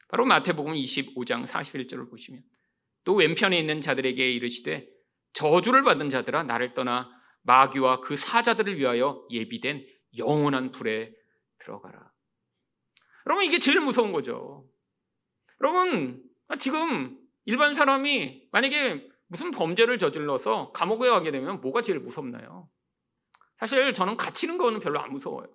[0.09, 2.42] 바로 마태복음 25장 41절을 보시면
[3.05, 4.88] 또 왼편에 있는 자들에게 이르시되
[5.33, 7.09] 저주를 받은 자들아 나를 떠나
[7.42, 9.87] 마귀와 그 사자들을 위하여 예비된
[10.18, 11.12] 영원한 불에
[11.59, 12.12] 들어가라.
[13.27, 14.68] 여러분, 이게 제일 무서운 거죠.
[15.61, 16.23] 여러분,
[16.59, 22.68] 지금 일반 사람이 만약에 무슨 범죄를 저질러서 감옥에 가게 되면 뭐가 제일 무섭나요?
[23.59, 25.49] 사실 저는 갇히는 거는 별로 안 무서워요.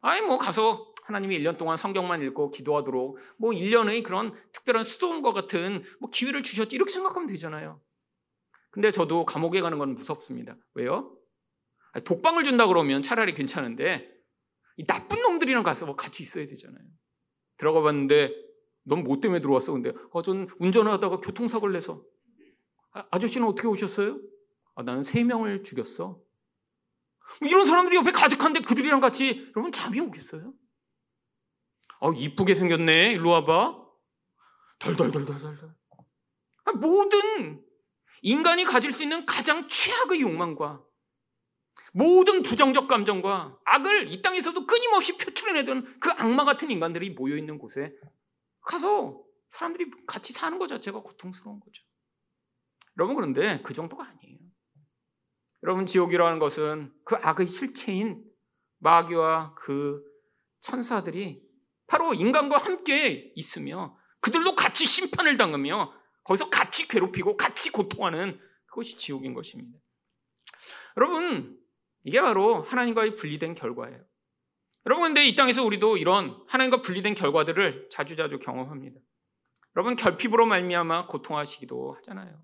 [0.00, 5.82] 아니, 뭐 가서 하나님이 1년 동안 성경만 읽고 기도하도록 뭐 1년의 그런 특별한 수도원과 같은
[6.00, 7.80] 뭐 기회를 주셨지 이렇게 생각하면 되잖아요.
[8.70, 10.58] 근데 저도 감옥에 가는 건 무섭습니다.
[10.74, 11.16] 왜요?
[12.04, 14.06] 독방을 준다 그러면 차라리 괜찮은데
[14.76, 16.84] 이 나쁜 놈들이랑 가서 뭐 같이 있어야 되잖아요.
[17.56, 18.34] 들어가 봤는데
[18.84, 19.72] 넌 뭐 때문에 들어왔어?
[19.72, 22.04] 근데 어, 전 운전을 하다가 교통사고를 내서
[22.92, 24.20] 아, 저씨는 어떻게 오셨어요?
[24.74, 26.20] 아, 나는 세 명을 죽였어.
[27.40, 30.52] 이런 사람들이 옆에 가득한데 그들이랑 같이 여러분 잠이 오겠어요?
[32.00, 33.12] 어, 이쁘게 생겼네.
[33.12, 33.86] 일로 와봐.
[34.78, 35.74] 덜덜덜덜덜.
[36.64, 37.64] 아, 모든
[38.22, 40.84] 인간이 가질 수 있는 가장 최악의 욕망과
[41.92, 47.92] 모든 부정적 감정과 악을 이 땅에서도 끊임없이 표출해내던 그 악마 같은 인간들이 모여있는 곳에
[48.60, 51.82] 가서 사람들이 같이 사는 것 자체가 고통스러운 거죠.
[52.98, 54.38] 여러분, 그런데 그 정도가 아니에요.
[55.62, 58.24] 여러분, 지옥이라는 것은 그 악의 실체인
[58.78, 60.04] 마귀와 그
[60.60, 61.47] 천사들이
[61.88, 69.34] 바로 인간과 함께 있으며 그들도 같이 심판을 당하며 거기서 같이 괴롭히고 같이 고통하는 그것이 지옥인
[69.34, 69.78] 것입니다.
[70.96, 71.58] 여러분,
[72.04, 74.00] 이게 바로 하나님과의 분리된 결과예요.
[74.86, 79.00] 여러분, 근데 이 땅에서 우리도 이런 하나님과 분리된 결과들을 자주자주 경험합니다.
[79.76, 82.42] 여러분, 결핍으로 말미암아 고통하시기도 하잖아요.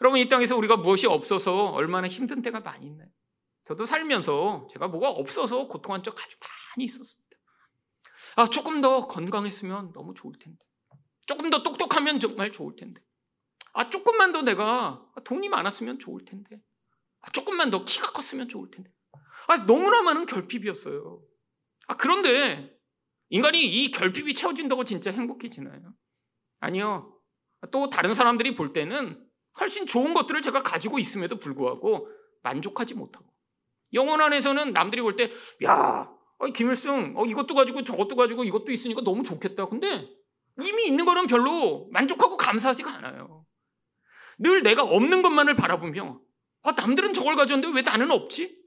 [0.00, 3.08] 여러분, 이 땅에서 우리가 무엇이 없어서 얼마나 힘든 때가 많이 있나요?
[3.66, 7.23] 저도 살면서 제가 뭐가 없어서 고통한 적 아주 많이 있었습니다.
[8.36, 10.64] 아, 조금 더 건강했으면 너무 좋을 텐데.
[11.26, 13.00] 조금 더 똑똑하면 정말 좋을 텐데.
[13.72, 16.60] 아, 조금만 더 내가 돈이 많았으면 좋을 텐데.
[17.20, 18.90] 아, 조금만 더 키가 컸으면 좋을 텐데.
[19.48, 21.22] 아, 너무나 많은 결핍이었어요.
[21.88, 22.78] 아, 그런데
[23.30, 25.94] 인간이 이 결핍이 채워진다고 진짜 행복해지나요?
[26.60, 27.18] 아니요.
[27.70, 29.24] 또 다른 사람들이 볼 때는
[29.60, 32.08] 훨씬 좋은 것들을 제가 가지고 있음에도 불구하고
[32.42, 33.26] 만족하지 못하고
[33.92, 35.32] 영혼 안에서는 남들이 볼 때,
[35.64, 36.13] 야,
[36.54, 39.66] 김일승, 어, 이것도 가지고 저것도 가지고 이것도 있으니까 너무 좋겠다.
[39.66, 40.08] 근데
[40.62, 43.46] 이미 있는 거는 별로 만족하고 감사하지가 않아요.
[44.38, 46.20] 늘 내가 없는 것만을 바라보며
[46.62, 48.58] 아, 남들은 저걸 가졌는데 왜 나는 없지?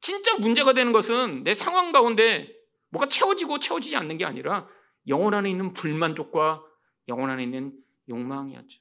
[0.00, 2.54] 진짜 문제가 되는 것은 내 상황 가운데
[2.90, 4.68] 뭐가 채워지고 채워지지 않는 게 아니라
[5.08, 6.62] 영혼 안에 있는 불만족과
[7.08, 7.72] 영혼 안에 있는
[8.08, 8.80] 욕망이었죠.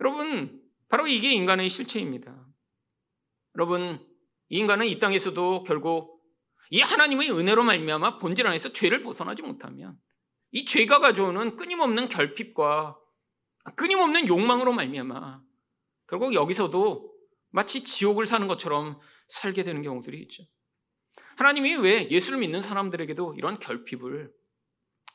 [0.00, 2.34] 여러분, 바로 이게 인간의 실체입니다.
[3.56, 4.06] 여러분,
[4.48, 6.15] 이 인간은 이 땅에서도 결국
[6.70, 9.96] 이 하나님의 은혜로 말미암아 본질 안에서 죄를 벗어나지 못하면
[10.52, 12.96] 이 죄가 가져오는 끊임없는 결핍과
[13.76, 15.42] 끊임없는 욕망으로 말미암아
[16.08, 17.12] 결국 여기서도
[17.50, 20.44] 마치 지옥을 사는 것처럼 살게 되는 경우들이 있죠.
[21.36, 24.32] 하나님이 왜 예수를 믿는 사람들에게도 이런 결핍을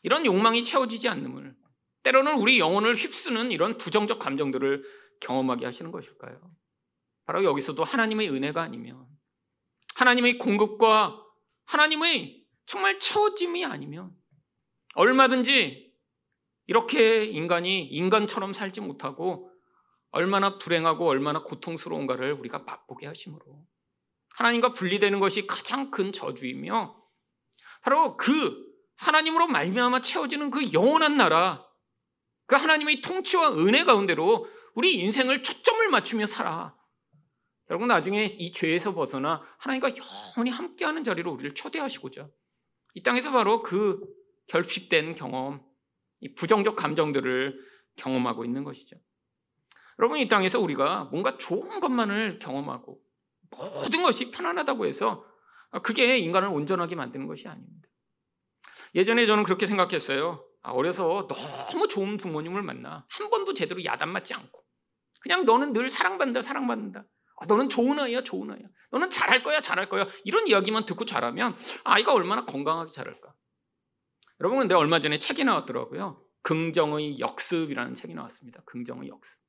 [0.04, 1.56] 이런 욕망이 채워지지 않음을
[2.04, 4.84] 때로는 우리 영혼을 휩쓰는 이런 부정적 감정들을
[5.22, 6.40] 경험하게 하시는 것일까요?
[7.26, 9.06] 바로 여기서도 하나님의 은혜가 아니면
[9.96, 11.21] 하나님의 공급과
[11.72, 14.12] 하나님의 정말 채워짐이 아니면
[14.96, 15.94] 얼마든지
[16.68, 19.50] 이렇게 인간이 인간처럼 살지 못하고
[20.12, 23.66] 얼마나 불행하고 얼마나 고통스러운가를 우리가 맛보게 하심으로
[24.36, 26.98] 하나님과 분리되는 것이 가장 큰 저주이며
[27.84, 31.66] 바로 그 하나님으로 말미암아 채워지는 그 영원한 나라
[32.48, 36.76] 그 하나님의 통치와 은혜 가운데로 우리 인생을 초점을 맞추며 살아.
[37.72, 39.94] 여러분 나중에 이 죄에서 벗어나 하나님과
[40.36, 42.28] 영원히 함께하는 자리로 우리를 초대하시고자
[42.96, 44.02] 이 땅에서 바로 그
[44.48, 45.64] 결핍된 경험,
[46.20, 47.58] 이 부정적 감정들을
[47.96, 48.98] 경험하고 있는 것이죠.
[50.00, 53.02] 여러분 이 땅에서 우리가 뭔가 좋은 것만을 경험하고
[53.50, 55.26] 모든 것이 편안하다고 해서
[55.82, 57.88] 그게 인간을 온전하게 만드는 것이 아닙니다.
[58.96, 60.46] 예전에 저는 그렇게 생각했어요.
[60.62, 64.62] 아, 어려서 너무 좋은 부모님을 만나 한 번도 제대로 야단 맞지 않고
[65.22, 67.06] 그냥 너는 늘 사랑받는다 사랑받는다
[67.41, 68.62] 아, 너는 좋은 아이야 좋은 아이야.
[68.91, 70.08] 너는 잘할 거야 잘할 거야.
[70.23, 73.34] 이런 이야기만 듣고 자라면 아이가 얼마나 건강하게 자랄까?
[74.39, 76.23] 여러분 근데 얼마 전에 책이 나왔더라고요.
[76.43, 78.62] 긍정의 역습이라는 책이 나왔습니다.
[78.65, 79.41] 긍정의 역습.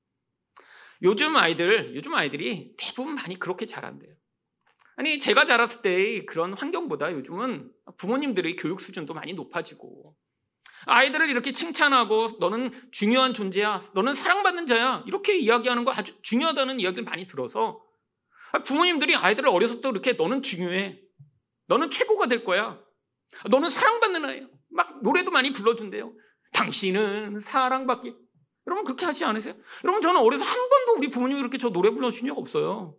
[1.02, 4.14] 요즘 아이들 요즘 아이들이 대부분 많이 그렇게 자란대요.
[4.96, 10.16] 아니 제가 자랐을 때의 그런 환경보다 요즘은 부모님들의 교육 수준도 많이 높아지고
[10.86, 13.78] 아이들을 이렇게 칭찬하고 너는 중요한 존재야.
[13.94, 15.02] 너는 사랑받 는 자야.
[15.06, 17.80] 이렇게 이야기하는 거 아주 중요하다는 이야기를 많이 들어서
[18.64, 21.00] 부모님들이 아이들을 어려서부터 이렇게 너는 중요해.
[21.66, 22.78] 너는 최고가 될 거야.
[23.48, 24.46] 너는 사랑받는 아이야.
[24.70, 26.12] 막 노래도 많이 불러준대요.
[26.52, 28.14] 당신은 사랑받기.
[28.66, 29.54] 여러분 그렇게 하지 않으세요?
[29.84, 32.96] 여러분 저는 어려서 한 번도 우리 부모님이 그렇게 저 노래 불러주신 적 없어요.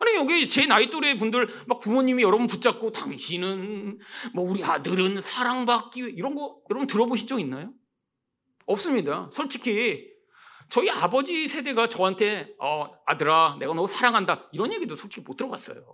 [0.00, 4.00] 아니 여기 제 나이 또래 분들 막 부모님이 여러분 붙잡고 당신은
[4.34, 7.72] 뭐 우리 아들은 사랑받기 이런 거 여러분 들어보신 적 있나요?
[8.66, 9.30] 없습니다.
[9.32, 10.11] 솔직히
[10.72, 15.84] 저희 아버지 세대가 저한테 어 아들아 내가 너 사랑한다 이런 얘기도 솔직히 못 들어봤어요.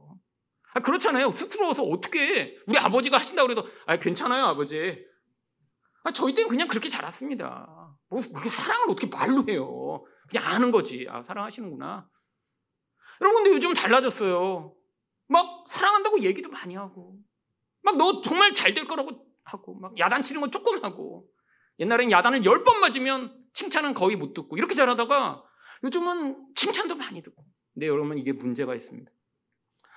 [0.72, 1.32] 아, 그렇잖아요.
[1.32, 5.04] 쑥스러워서 어떻게 우리 아버지가 하신다고 그래도 아 괜찮아요 아버지.
[6.04, 7.66] 아, 저희 때는 그냥 그렇게 자랐습니다.
[8.08, 10.04] 뭐 그렇게 사랑을 어떻게 말로 해요?
[10.30, 11.08] 그냥 아는 거지.
[11.10, 12.08] 아 사랑하시는구나.
[13.20, 14.74] 여러분, 근데 요즘 달라졌어요.
[15.26, 17.16] 막 사랑한다고 얘기도 많이 하고,
[17.82, 21.26] 막 너 정말 잘 될 거라고 하고, 막 야단치는 건 조금 하고,
[21.80, 25.42] 옛날엔 야단을 열 번 맞으면 칭찬은 거의 못 듣고, 이렇게 잘하다가
[25.84, 27.44] 요즘은 칭찬도 많이 듣고.
[27.74, 29.10] 근데 여러분, 이게 문제가 있습니다.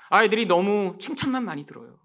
[0.10, 2.00] 아이들이 너무 칭찬만 많이 들어요.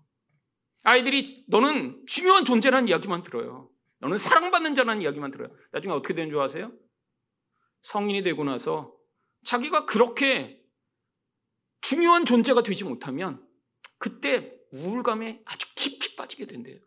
[0.85, 3.71] 아이들이 너는 중요한 존재라는 이야기만 들어요.
[3.99, 5.51] 너는 사랑받는 자라는 이야기만 들어요.
[5.73, 6.73] 나중에 어떻게 되는 줄 아세요?
[7.83, 8.95] 성인이 되고 나서
[9.45, 10.63] 자기가 그렇게
[11.81, 13.45] 중요한 존재가 되지 못하면
[13.99, 16.79] 그때 우울감에 아주 깊이 빠지게 된대요.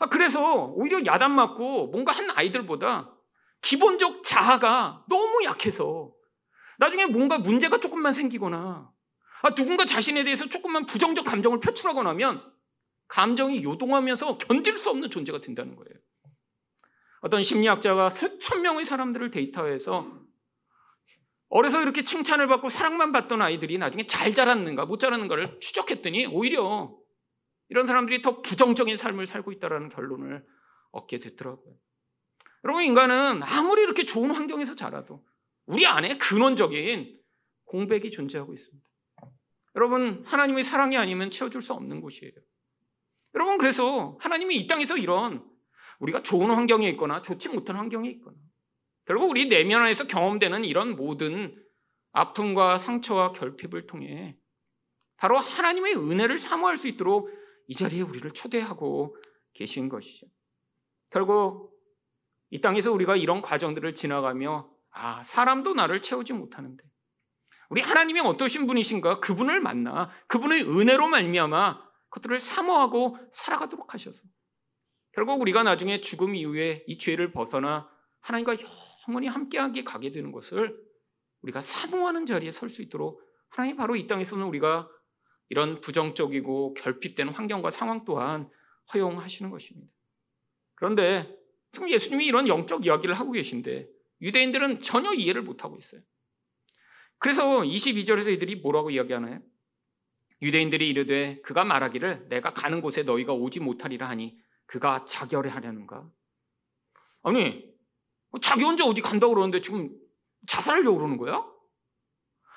[0.00, 3.16] 아, 그래서 오히려 야단 맞고 뭔가 한 아이들보다
[3.62, 6.12] 기본적 자아가 너무 약해서
[6.78, 8.90] 나중에 뭔가 문제가 조금만 생기거나
[9.42, 12.42] 아, 누군가 자신에 대해서 조금만 부정적 감정을 표출하거나 하면
[13.08, 15.94] 감정이 요동하면서 견딜 수 없는 존재가 된다는 거예요.
[17.20, 20.06] 어떤 심리학자가 수천 명의 사람들을 데이터해서
[21.48, 26.94] 어려서 이렇게 칭찬을 받고 사랑만 받던 아이들이 나중에 잘 자랐는가 못 자랐는가를 추적했더니 오히려
[27.70, 30.44] 이런 사람들이 더 부정적인 삶을 살고 있다는 결론을
[30.90, 31.74] 얻게 됐더라고요.
[32.68, 35.24] 여러분 인간은 아무리 이렇게 좋은 환경에서 자라도
[35.64, 37.18] 우리 안에 근원적인
[37.64, 38.86] 공백이 존재하고 있습니다.
[39.74, 42.30] 여러분 하나님의 사랑이 아니면 채워줄 수 없는 곳이에요.
[43.34, 45.48] 여러분 그래서 하나님이 이 땅에서 이런
[46.00, 48.36] 우리가 좋은 환경에 있거나 좋지 못한 환경에 있거나
[49.06, 51.56] 결국 우리 내면 안에서 경험되는 이런 모든
[52.12, 54.36] 아픔과 상처와 결핍을 통해
[55.16, 57.30] 바로 하나님의 은혜를 사모할 수 있도록
[57.66, 59.16] 이 자리에 우리를 초대하고
[59.54, 60.26] 계신 것이죠.
[61.08, 61.77] 결국
[62.50, 66.82] 이 땅에서 우리가 이런 과정들을 지나가며 아, 사람도 나를 채우지 못하는데
[67.70, 69.20] 우리 하나님이 어떠신 분이신가?
[69.20, 74.22] 그분을 만나 그분의 은혜로 말미암아 그것들을 사모하고 살아가도록 하셔서
[75.12, 78.56] 결국 우리가 나중에 죽음 이후에 이 죄를 벗어나 하나님과
[79.06, 80.78] 영원히 함께하게 가게 되는 것을
[81.42, 84.88] 우리가 사모하는 자리에 설 수 있도록 하나님 바로 이 땅에서는 우리가
[85.48, 88.50] 이런 부정적이고 결핍된 환경과 상황 또한
[88.92, 89.90] 허용하시는 것입니다.
[90.74, 91.37] 그런데
[91.72, 93.88] 지금 예수님이 이런 영적 이야기를 하고 계신데
[94.20, 96.00] 유대인들은 전혀 이해를 못하고 있어요.
[97.18, 99.40] 그래서 22절에서 이들이 뭐라고 이야기하나요?
[100.40, 106.04] 유대인들이 이르되 그가 말하기를 내가 가는 곳에 너희가 오지 못하리라 하니 그가 자결해 하려는가?
[107.22, 107.64] 아니,
[108.40, 109.90] 자기 혼자 어디 간다고 그러는데 지금
[110.46, 111.44] 자살하려고 그러는 거야?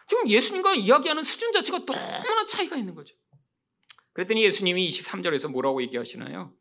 [0.07, 3.15] 지금 예수님과 이야기하는 수준 자체가 너무나 차이가 있는 거죠.
[4.13, 6.53] 그랬더니 예수님이 23절에서 뭐라고 얘기하시나요?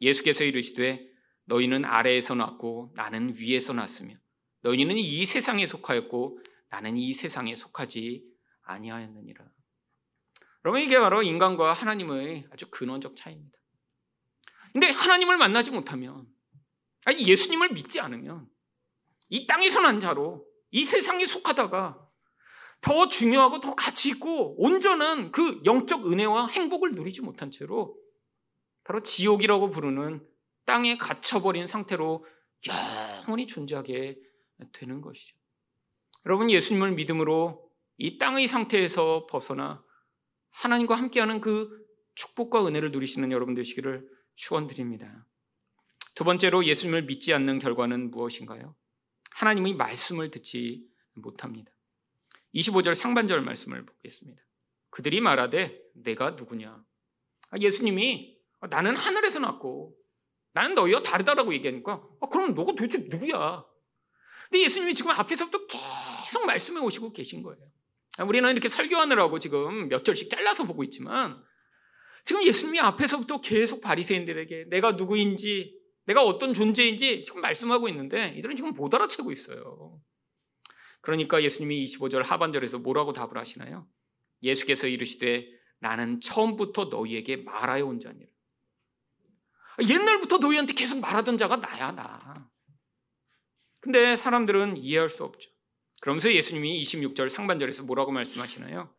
[0.00, 1.11] 예수께서 이르시되
[1.44, 4.14] 너희는 아래에서 났고 나는 위에서 났으며
[4.62, 6.38] 너희는 이 세상에 속하였고
[6.70, 8.24] 나는 이 세상에 속하지
[8.62, 9.44] 아니하였느니라.
[10.64, 13.58] 여러분 이게 바로 인간과 하나님의 아주 근원적 차이입니다.
[14.72, 16.26] 근데 하나님을 만나지 못하면
[17.04, 18.48] 아니 예수님을 믿지 않으면
[19.28, 21.98] 이 땅에서 난 자로 이 세상에 속하다가
[22.80, 27.96] 더 중요하고 더 가치 있고 온전한 그 영적 은혜와 행복을 누리지 못한 채로
[28.84, 30.26] 바로 지옥이라고 부르는
[30.64, 32.24] 땅에 갇혀버린 상태로
[32.66, 34.18] 영원히 존재하게
[34.72, 35.36] 되는 것이죠.
[36.26, 39.84] 여러분 예수님을 믿음으로 이 땅의 상태에서 벗어나
[40.50, 41.82] 하나님과 함께하는 그
[42.14, 45.26] 축복과 은혜를 누리시는 여러분 되시기를 축원드립니다.
[46.14, 48.76] 두 번째로 예수님을 믿지 않는 결과는 무엇인가요?
[49.30, 51.72] 하나님의 말씀을 듣지 못합니다.
[52.54, 54.42] 25절 상반절 말씀을 보겠습니다.
[54.90, 56.84] 그들이 말하되 내가 누구냐?
[57.50, 58.38] 아, 예수님이
[58.70, 59.96] 나는 하늘에서 났고
[60.52, 63.64] 나는 너희와 다르다라고 얘기하니까 아, 그럼 너가 도대체 누구야?
[64.50, 67.62] 근데 예수님이 지금 앞에서부터 계속 말씀해 오시고 계신 거예요.
[68.18, 71.42] 아, 우리는 이렇게 설교하느라고 지금 몇 절씩 잘라서 보고 있지만
[72.24, 78.74] 지금 예수님이 앞에서부터 계속 바리새인들에게 내가 누구인지 내가 어떤 존재인지 지금 말씀하고 있는데 이들은 지금
[78.74, 80.00] 못 알아채고 있어요.
[81.00, 83.88] 그러니까 예수님이 25절 하반절에서 뭐라고 답을 하시나요?
[84.42, 85.48] 예수께서 이르시되
[85.80, 88.31] 나는 처음부터 너희에게 말하여 온 자니라.
[89.80, 92.50] 옛날부터 너희한테 계속 말하던 자가 나야 나.
[93.80, 95.50] 근데 사람들은 이해할 수 없죠.
[96.00, 98.94] 그러면서 예수님이 26절 상반절에서 뭐라고 말씀하시나요?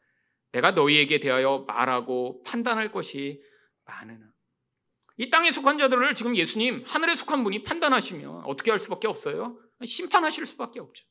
[0.52, 3.42] 내가 너희에게 대하여 말하고 판단할 것이
[3.86, 4.34] 많으나.
[5.18, 9.60] 이 땅에 속한 자들을 지금 예수님 하늘에 속한 분이 판단하시면 어떻게 할 수밖에 없어요?
[9.84, 11.06] 심판하실 수밖에 없죠.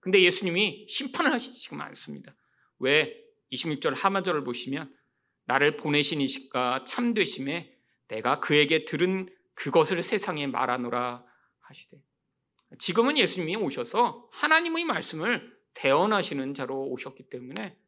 [0.00, 2.34] 근데 예수님이 심판을 하시지 지금 않습니다.
[2.78, 3.14] 왜?
[3.52, 4.92] 26절 하반절을 보시면
[5.44, 7.75] 나를 보내신 이시가 참되심에
[8.08, 11.24] 내가 그에게 들은 그것을 세상에 말하노라
[11.60, 11.96] 하시되
[12.78, 17.78] 지금은 예수님이 오셔서 하나님의 말씀을 대언하시는 자로 오셨기 때문에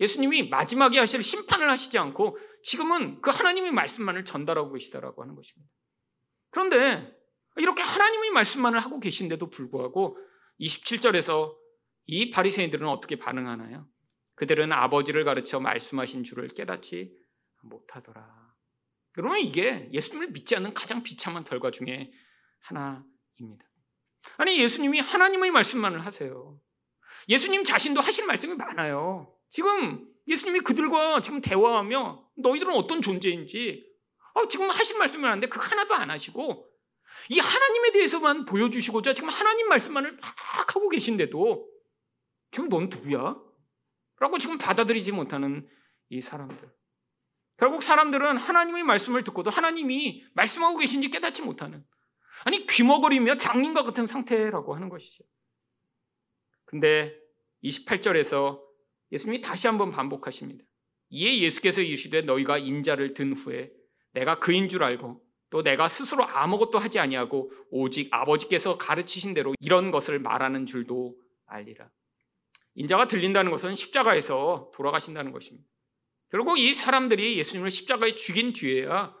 [0.00, 5.70] 예수님이 마지막에 하실 심판을 하시지 않고 지금은 그 하나님의 말씀만을 전달하고 계시다라고 하는 것입니다.
[6.50, 7.16] 그런데
[7.56, 10.16] 이렇게 하나님의 말씀만을 하고 계신데도 불구하고
[10.60, 11.54] 27절에서
[12.06, 13.86] 이 바리새인들은 어떻게 반응하나요?
[14.34, 17.14] 그들은 아버지를 가르쳐 말씀하신 줄을 깨닫지
[17.62, 18.39] 못하더라.
[19.12, 22.10] 그러면 이게 예수님을 믿지 않는 가장 비참한 결과 중에
[22.60, 23.64] 하나입니다.
[24.36, 26.60] 아니 예수님이 하나님의 말씀만을 하세요.
[27.28, 29.34] 예수님 자신도 하실 말씀이 많아요.
[29.48, 33.86] 지금 예수님이 그들과 지금 대화하며 너희들은 어떤 존재인지
[34.34, 36.68] 어, 지금 하신 말씀을 하는데 그 하나도 안 하시고
[37.28, 41.68] 이 하나님에 대해서만 보여주시고자 지금 하나님 말씀만을 막 하고 계신데도
[42.52, 43.36] 지금 넌 누구야?
[44.18, 45.68] 라고 지금 받아들이지 못하는
[46.10, 46.70] 이 사람들.
[47.60, 51.84] 결국 사람들은 하나님의 말씀을 듣고도 하나님이 말씀하고 계신지 깨닫지 못하는
[52.44, 55.22] 아니 귀머거리며 장님과 같은 상태라고 하는 것이죠.
[56.64, 57.14] 근데
[57.62, 58.62] 28절에서
[59.12, 60.64] 예수님이 다시 한번 반복하십니다.
[61.10, 63.70] 이에 예수께서 이르시되 너희가 인자를 든 후에
[64.12, 69.90] 내가 그인 줄 알고 또 내가 스스로 아무것도 하지 아니하고 오직 아버지께서 가르치신 대로 이런
[69.90, 71.90] 것을 말하는 줄도 알리라.
[72.74, 75.68] 인자가 들린다는 것은 십자가에서 돌아가신다는 것입니다.
[76.30, 79.14] 결국 이 사람들이 예수님을 십자가에 죽인 뒤에야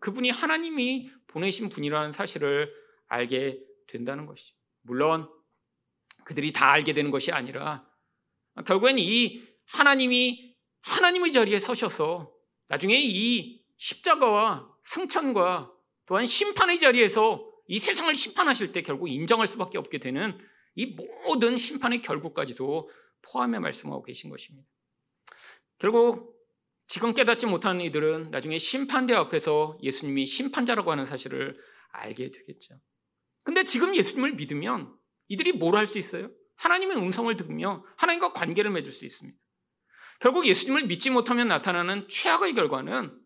[0.00, 2.72] 그분이 하나님이 보내신 분이라는 사실을
[3.08, 4.54] 알게 된다는 것이죠.
[4.82, 5.28] 물론
[6.24, 7.86] 그들이 다 알게 되는 것이 아니라
[8.66, 12.32] 결국엔 이 하나님이 하나님의 자리에 서셔서
[12.68, 15.72] 나중에 이 십자가와 승천과
[16.06, 20.38] 또한 심판의 자리에서 이 세상을 심판하실 때 결국 인정할 수밖에 없게 되는
[20.74, 20.96] 이
[21.26, 22.90] 모든 심판의 결국까지도
[23.22, 24.68] 포함해 말씀하고 계신 것입니다.
[25.78, 26.33] 결국
[26.86, 31.58] 지금 깨닫지 못하는 이들은 나중에 심판대 앞에서 예수님이 심판자라고 하는 사실을
[31.92, 32.80] 알게 되겠죠.
[33.42, 34.94] 근데 지금 예수님을 믿으면
[35.28, 36.30] 이들이 뭘 할 수 있어요?
[36.56, 39.38] 하나님의 음성을 들으며 하나님과 관계를 맺을 수 있습니다.
[40.20, 43.18] 결국 예수님을 믿지 못하면 나타나는 최악의 결과는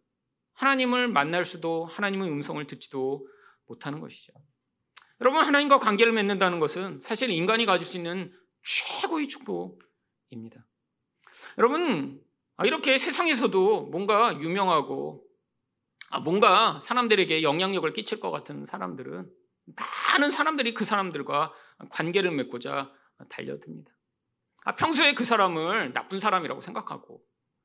[0.55, 3.27] 하나님을 만날 수도 하나님의 음성을 듣지도
[3.67, 4.33] 못하는 것이죠.
[5.21, 8.33] 여러분, 하나님과 관계를 맺는다는 것은 사실 인간이 가질 수 있는
[8.63, 10.67] 최고의 축복입니다.
[11.59, 12.21] 여러분,
[12.67, 15.25] 이렇게 세상에서도 뭔가 유명하고
[16.11, 19.31] 아, 뭔가 사람들에게 영향력을 끼칠 것 같은 사람들은
[20.13, 21.53] 많은 사람들이 그 사람들과
[21.91, 22.91] 관계를 맺고자
[23.29, 23.93] 달려듭니다.
[24.65, 27.23] 아, 평소에 그 사람을 나쁜 사람이라고 생각하고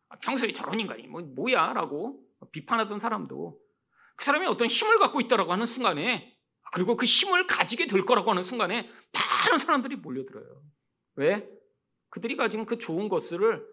[0.09, 2.21] 아, 평소에 저런 인간이 뭐, 뭐야 라고
[2.51, 3.59] 비판하던 사람도
[4.15, 6.37] 그 사람이 어떤 힘을 갖고 있다라고 하는 순간에
[6.71, 10.61] 그리고 그 힘을 가지게 될 거라고 하는 순간에 많은 사람들이 몰려들어요.
[11.15, 11.49] 왜?
[12.09, 13.65] 그들이 가진 그 좋은 것을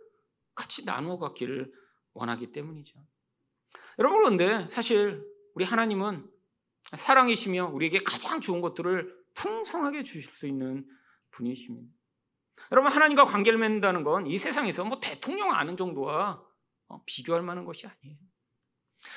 [0.55, 1.73] 같이 나누어 갖기를
[2.15, 2.99] 원하기 때문이죠.
[3.99, 5.25] 여러분 그런데 사실
[5.55, 6.29] 우리 하나님은
[6.97, 10.87] 사랑이시며 우리에게 가장 좋은 것들을 풍성하게 주실 수 있는
[11.31, 11.93] 분이십니다.
[12.73, 16.43] 여러분 하나님과 관계를 맺는다는 건 이 세상에서 뭐 대통령 아는 정도와
[16.89, 18.19] 어, 비교할 만한 것이 아니에요.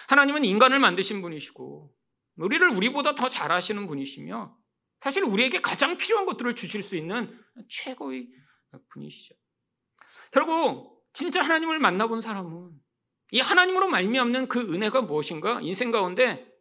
[0.08, 1.94] 하나님은 인간을 만드신 분이시고
[2.38, 4.56] 우리를 우리보다 더 잘하시는 분이시며
[5.00, 8.30] 사실 우리에게 가장 필요한 것들을 주실 수 있는 최고의
[8.90, 9.36] 분이시죠.
[10.32, 12.72] 결국 진짜 하나님을 만나본 사람은
[13.32, 16.52] 이 하나님으로 말미암는 그 은혜가 무엇인가 인생 가운데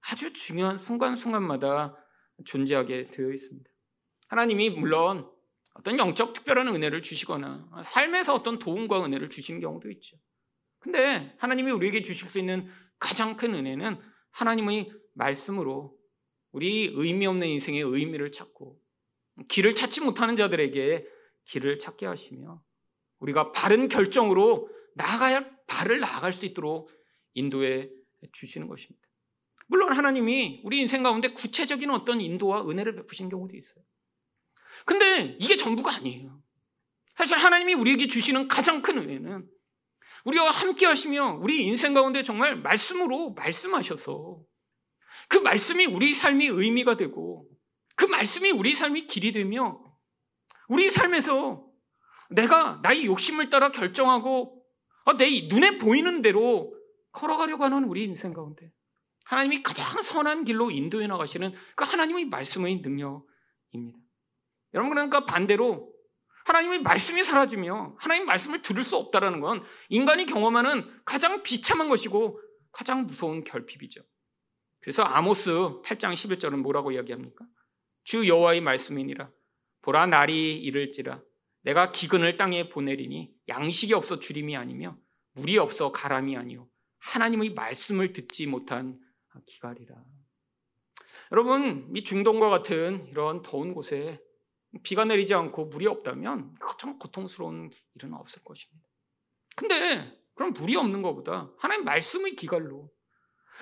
[0.00, 1.96] 아주 중요한 순간순간마다
[2.44, 3.70] 존재하게 되어 있습니다.
[4.28, 5.30] 하나님이 물론
[5.74, 10.16] 어떤 영적 특별한 은혜를 주시거나 삶에서 어떤 도움과 은혜를 주시는 경우도 있죠.
[10.78, 12.68] 근데 하나님이 우리에게 주실 수 있는
[12.98, 13.98] 가장 큰 은혜는
[14.30, 15.96] 하나님의 말씀으로
[16.52, 18.80] 우리 의미 없는 인생의 의미를 찾고
[19.48, 21.06] 길을 찾지 못하는 자들에게
[21.44, 22.62] 길을 찾게 하시며
[23.18, 26.90] 우리가 바른 결정으로 나아가야 할 발을 나아갈 수 있도록
[27.34, 27.88] 인도해
[28.32, 29.02] 주시는 것입니다.
[29.66, 33.84] 물론 하나님이 우리 인생 가운데 구체적인 어떤 인도와 은혜를 베푸신 경우도 있어요.
[34.84, 36.42] 근데 이게 전부가 아니에요.
[37.14, 39.48] 사실 하나님이 우리에게 주시는 가장 큰 은혜는
[40.24, 44.42] 우리와 함께 하시며 우리 인생 가운데 정말 말씀으로 말씀하셔서
[45.28, 47.48] 그 말씀이 우리 삶이 의미가 되고
[47.96, 49.80] 그 말씀이 우리 삶이 길이 되며
[50.68, 51.66] 우리 삶에서
[52.30, 54.62] 내가 나의 욕심을 따라 결정하고
[55.04, 56.74] 어, 내 눈에 보이는 대로
[57.12, 58.70] 걸어가려고 하는 우리 인생 가운데
[59.24, 63.98] 하나님이 가장 선한 길로 인도해 나가시는 그 하나님의 말씀의 능력입니다.
[64.74, 65.92] 여러분 그러니까 반대로
[66.46, 73.06] 하나님의 말씀이 사라지며 하나님 말씀을 들을 수 없다라는 건 인간이 경험하는 가장 비참한 것이고 가장
[73.06, 74.02] 무서운 결핍이죠.
[74.80, 77.46] 그래서 아모스 8장 11절은 뭐라고 이야기합니까?
[78.02, 79.30] 주 여호와의 말씀이니라
[79.80, 81.22] 보라 날이 이를지라
[81.64, 84.96] 내가 기근을 땅에 보내리니 양식이 없어 주림이 아니며
[85.32, 88.98] 물이 없어 가람이 아니요 하나님의 말씀을 듣지 못한
[89.46, 89.94] 기갈이라.
[91.32, 94.20] 여러분, 이 중동과 같은 이런 더운 곳에
[94.82, 98.88] 비가 내리지 않고 물이 없다면 참 고통스러운 일은 없을 것입니다.
[99.56, 102.90] 근데 그럼 물이 없는 것보다 하나님 말씀의 기갈로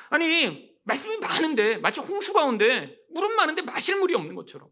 [0.09, 4.71] 아니 말씀이 많은데 마치 홍수 가운데 물은 많은데 마실 물이 없는 것처럼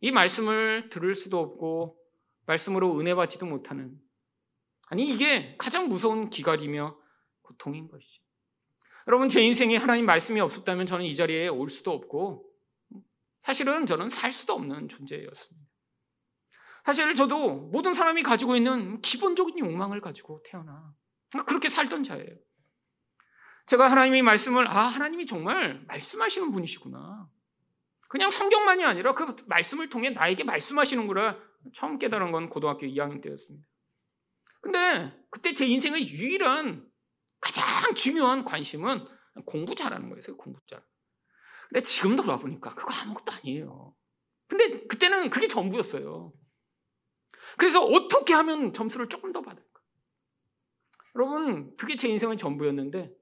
[0.00, 1.98] 이 말씀을 들을 수도 없고
[2.46, 3.98] 말씀으로 은혜 받지도 못하는
[4.88, 6.98] 아니 이게 가장 무서운 기갈이며
[7.42, 8.22] 고통인 것이죠.
[9.06, 12.46] 여러분 제 인생에 하나님 말씀이 없었다면 저는 이 자리에 올 수도 없고
[13.40, 15.68] 사실은 저는 살 수도 없는 존재였습니다.
[16.84, 20.94] 사실 저도 모든 사람이 가지고 있는 기본적인 욕망을 가지고 태어나
[21.46, 22.36] 그렇게 살던 자예요.
[23.66, 27.28] 제가 하나님의 말씀을 아 하나님이 정말 말씀하시는 분이시구나.
[28.08, 31.38] 그냥 성경만이 아니라 그 말씀을 통해 나에게 말씀하시는구나
[31.74, 33.66] 처음 깨달은 건 고등학교 2학년 때였습니다.
[34.60, 36.90] 근데 그때 제 인생의 유일한
[37.40, 39.06] 가장 중요한 관심은
[39.46, 40.36] 공부 잘하는 거였어요.
[40.36, 40.82] 공부 잘.
[41.68, 43.94] 근데 지금 돌아보니까 그거 아무것도 아니에요.
[44.48, 46.32] 근데 그때는 그게 전부였어요.
[47.58, 49.68] 그래서 어떻게 하면 점수를 조금 더 받을까?
[51.14, 53.12] 여러분, 그게 제 인생의 전부였는데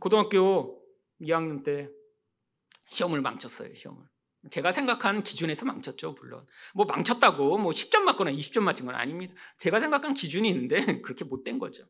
[0.00, 0.82] 고등학교
[1.20, 1.88] 2학년 때
[2.90, 4.13] 시험을 망쳤어요, 시험을.
[4.50, 6.46] 제가 생각한 기준에서 망쳤죠, 물론.
[6.74, 9.34] 뭐 망쳤다고 뭐 10점 맞거나 20점 맞은 건 아닙니다.
[9.56, 11.86] 제가 생각한 기준이 있는데 그렇게 못 된 거죠.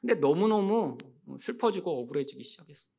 [0.00, 0.98] 근데 너무너무
[1.40, 2.90] 슬퍼지고 억울해지기 시작했어.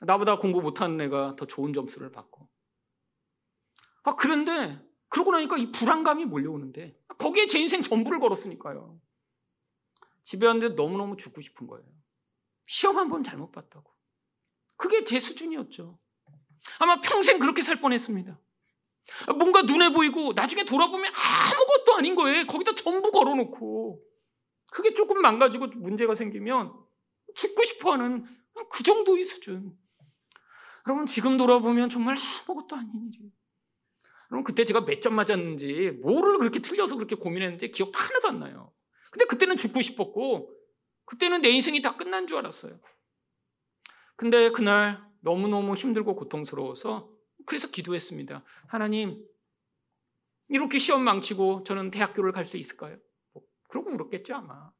[0.00, 2.48] 나보다 공부 못하는 애가 더 좋은 점수를 받고.
[4.04, 8.98] 아, 그런데 그러고 나니까 이 불안감이 몰려오는데 거기에 제 인생 전부를 걸었으니까요.
[10.22, 11.86] 집에 왔는데 너무너무 죽고 싶은 거예요.
[12.66, 13.90] 시험 한 번 잘못 봤다고.
[14.76, 15.98] 그게 제 수준이었죠.
[16.78, 18.38] 아마 평생 그렇게 살 뻔했습니다.
[19.36, 22.46] 뭔가 눈에 보이고 나중에 돌아보면 아무것도 아닌 거예요.
[22.46, 24.02] 거기다 전부 걸어놓고.
[24.72, 26.72] 그게 조금 망가지고 문제가 생기면
[27.34, 28.26] 죽고 싶어 하는
[28.70, 29.72] 그 정도의 수준.
[30.86, 33.30] 여러분, 지금 돌아보면 정말 아무것도 아닌 일이에요.
[34.30, 38.72] 여러분, 그때 제가 몇 점 맞았는지, 뭐를 그렇게 틀려서 그렇게 고민했는지 기억 하나도 안 나요.
[39.10, 40.52] 근데 그때는 죽고 싶었고,
[41.04, 42.80] 그때는 내 인생이 다 끝난 줄 알았어요.
[44.16, 47.10] 근데 그날 너무너무 힘들고 고통스러워서
[47.46, 48.44] 그래서 기도했습니다.
[48.68, 49.26] 하나님,
[50.48, 52.96] 이렇게 시험 망치고 저는 대학교를 갈 수 있을까요?
[53.32, 54.70] 뭐, 그러고 울었겠죠, 아마.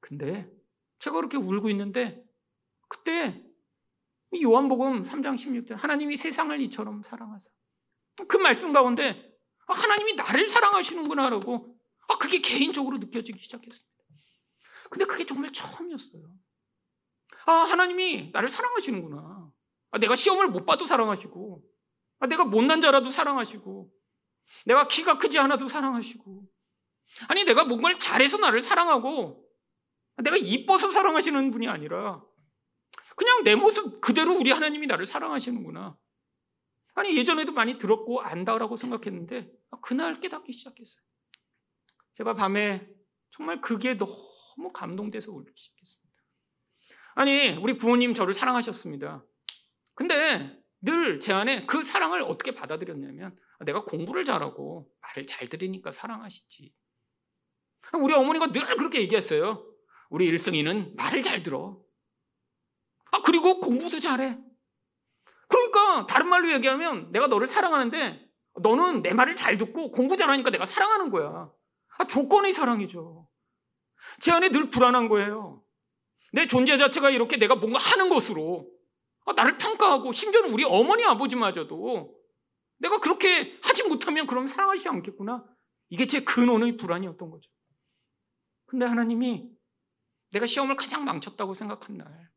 [0.00, 0.48] 근데
[1.00, 2.24] 제가 그렇게 울고 있는데
[2.88, 3.44] 그때
[4.40, 7.50] 요한복음 3장 16절 하나님이 세상을 이처럼 사랑하사
[8.28, 9.36] 그 말씀 가운데
[9.66, 11.76] 아, 하나님이 나를 사랑하시는구나라고
[12.08, 13.88] 아 그게 개인적으로 느껴지기 시작했습니다.
[14.90, 16.22] 근데 그게 정말 처음이었어요.
[17.46, 19.47] 아 하나님이 나를 사랑하시는구나.
[19.90, 21.62] 아, 내가 시험을 못 봐도 사랑하시고
[22.20, 23.90] 아, 내가 못난 자라도 사랑하시고
[24.66, 26.48] 내가 키가 크지 않아도 사랑하시고
[27.28, 29.44] 아니 내가 뭔가를 잘해서 나를 사랑하고
[30.22, 32.22] 내가 이뻐서 사랑하시는 분이 아니라
[33.16, 35.98] 그냥 내 모습 그대로 우리 하나님이 나를 사랑하시는구나.
[36.94, 41.02] 아니 예전에도 많이 들었고 안다라고 생각했는데 아, 그날 깨닫기 시작했어요.
[42.14, 42.88] 제가 밤에
[43.30, 46.08] 정말 그게 너무 감동돼서 울기 시작했습니다.
[47.14, 49.24] 아니 우리 부모님 저를 사랑하셨습니다.
[49.98, 53.36] 근데 늘 제 안에 그 사랑을 어떻게 받아들였냐면
[53.66, 56.72] 내가 공부를 잘하고 말을 잘 들으니까 사랑하시지.
[58.00, 59.66] 우리 어머니가 늘 그렇게 얘기했어요.
[60.08, 61.82] 우리 일승이는 말을 잘 들어.
[63.10, 64.38] 아, 그리고 공부도 잘해.
[65.48, 68.24] 그러니까 다른 말로 얘기하면 내가 너를 사랑하는데
[68.62, 71.50] 너는 내 말을 잘 듣고 공부 잘하니까 내가 사랑하는 거야.
[71.98, 73.28] 아, 조건의 사랑이죠.
[74.20, 75.64] 제 안에 늘 불안한 거예요.
[76.32, 78.77] 내 존재 자체가 이렇게 내가 뭔가 하는 것으로 아,
[79.32, 82.16] 나를 평가하고 심지어는 우리 어머니 아버지마저도
[82.78, 85.44] 내가 그렇게 하지 못하면 그럼 사랑하시지 않겠구나.
[85.88, 87.50] 이게 제 근원의 불안이었던 거죠.
[88.66, 89.50] 근데 하나님이
[90.30, 92.30] 내가 시험을 가장 망쳤다고 생각한 날,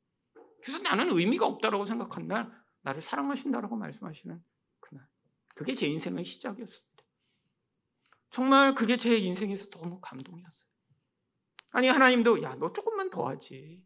[0.64, 4.44] 그래서 나는 의미가 없다라고 생각한 날, 나를 사랑하신다라고 말씀하시는
[4.80, 5.08] 그날.
[5.56, 7.04] 그게 제 인생의 시작이었습니다.
[8.30, 10.70] 정말 그게 제 인생에서 너무 감동이었어요.
[11.72, 13.84] 아니, 하나님도, 야, 너 조금만 더 하지.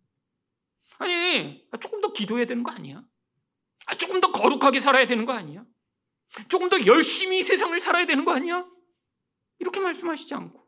[0.99, 3.03] 아니, 조금 더 기도해야 되는 거 아니야?
[3.87, 5.65] 아, 조금 더 거룩하게 살아야 되는 거 아니야?
[6.49, 8.65] 조금 더 열심히 세상을 살아야 되는 거 아니야?
[9.59, 10.65] 이렇게 말씀하시지 않고.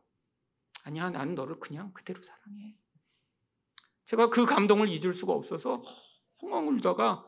[0.84, 2.76] 아니야, 나는 너를 그냥 그대로 사랑해.
[4.06, 5.82] 제가 그 감동을 잊을 수가 없어서
[6.38, 7.26] 엉엉 울다가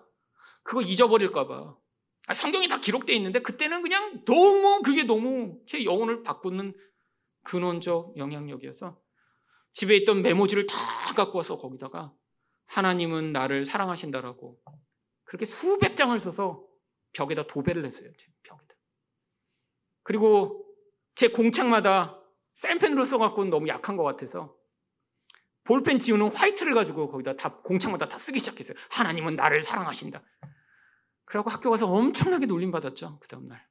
[0.63, 1.77] 그거 잊어버릴까봐.
[2.27, 6.75] 아, 성경이 다 기록되어 있는데 그때는 그냥 너무 그게 너무 제 영혼을 바꾸는
[7.43, 8.99] 근원적 영향력이어서
[9.73, 10.77] 집에 있던 메모지를 다
[11.15, 12.15] 갖고 와서 거기다가
[12.71, 14.61] 하나님은 나를 사랑하신다라고
[15.25, 16.65] 그렇게 수백 장을 써서
[17.13, 18.11] 벽에다 도배를 했어요.
[18.43, 18.75] 벽에다.
[20.03, 20.65] 그리고
[21.17, 22.21] 제 공책마다
[22.55, 24.57] 샌펜으로 써갖고는 너무 약한 것 같아서
[25.65, 28.77] 볼펜 지우는 화이트를 가지고 거기다 다 공책마다 다 쓰기 시작했어요.
[28.91, 30.23] 하나님은 나를 사랑하신다.
[31.25, 33.19] 그러고 학교 가서 엄청나게 놀림 받았죠.
[33.21, 33.67] 그 다음 날.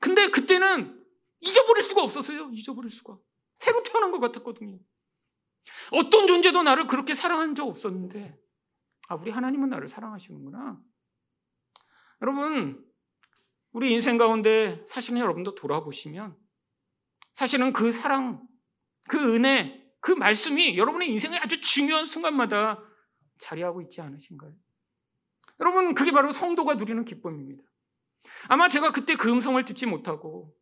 [0.00, 1.04] 근데 그때는
[1.40, 2.50] 잊어버릴 수가 없었어요.
[2.52, 3.16] 잊어버릴 수가.
[3.54, 4.78] 새로 태어난 것 같았거든요.
[5.92, 8.38] 어떤 존재도 나를 그렇게 사랑한 적 없었는데,
[9.08, 10.80] 아, 우리 하나님은 나를 사랑하시는구나.
[12.22, 12.84] 여러분,
[13.72, 16.36] 우리 인생 가운데 사실은 여러분도 돌아보시면
[17.34, 18.46] 사실은 그 사랑,
[19.08, 22.82] 그 은혜, 그 말씀이 여러분의 인생의 아주 중요한 순간마다
[23.38, 24.54] 자리하고 있지 않으신가요?
[25.60, 27.62] 여러분, 그게 바로 성도가 누리는 기쁨입니다.
[28.48, 30.54] 아마 제가 그때 그 음성을 듣지 못하고,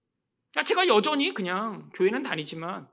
[0.57, 2.89] 아, 제가 여전히 그냥 교회는 다니지만, 아,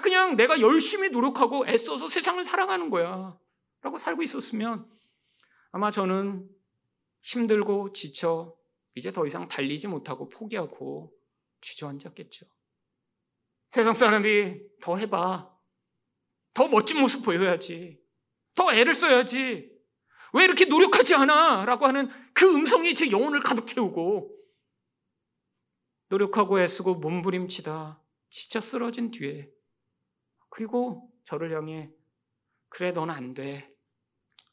[0.00, 3.38] 그냥 내가 열심히 노력하고 애써서 세상을 사랑하는 거야.
[3.82, 4.90] 라고 살고 있었으면,
[5.70, 6.48] 아마 저는
[7.22, 8.54] 힘들고 지쳐
[8.94, 11.12] 이제 더 이상 달리지 못하고 포기하고
[11.60, 12.46] 주저앉았겠죠.
[13.68, 15.52] 세상 사람이 더 해봐.
[16.52, 18.00] 더 멋진 모습 보여야지.
[18.54, 19.72] 더 애를 써야지.
[20.32, 21.64] 왜 이렇게 노력하지 않아?
[21.64, 24.32] 라고 하는 그 음성이 제 영혼을 가득 채우고
[26.08, 29.48] 노력하고 애쓰고 몸부림치다 지쳐 쓰러진 뒤에
[30.54, 31.90] 그리고 저를 향해
[32.68, 33.74] 그래 너는 안 돼.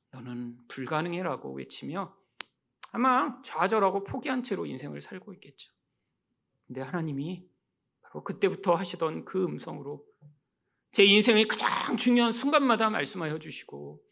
[0.10, 2.18] 너는 불가능해라고 외치며
[2.92, 5.72] 아마 좌절하고 포기한 채로 인생을 살고 있겠죠.
[6.66, 7.48] 근데 하나님이
[8.02, 10.04] 바로 그때부터 하시던 그 음성으로
[10.92, 14.04] 제 인생의 가장 중요한 순간마다 말씀하여 주시고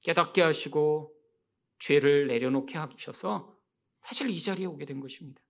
[0.00, 1.14] 깨닫게 하시고
[1.80, 3.54] 죄를 내려놓게 하셔서
[4.00, 5.42] 사실 이 자리에 오게 된 것입니다.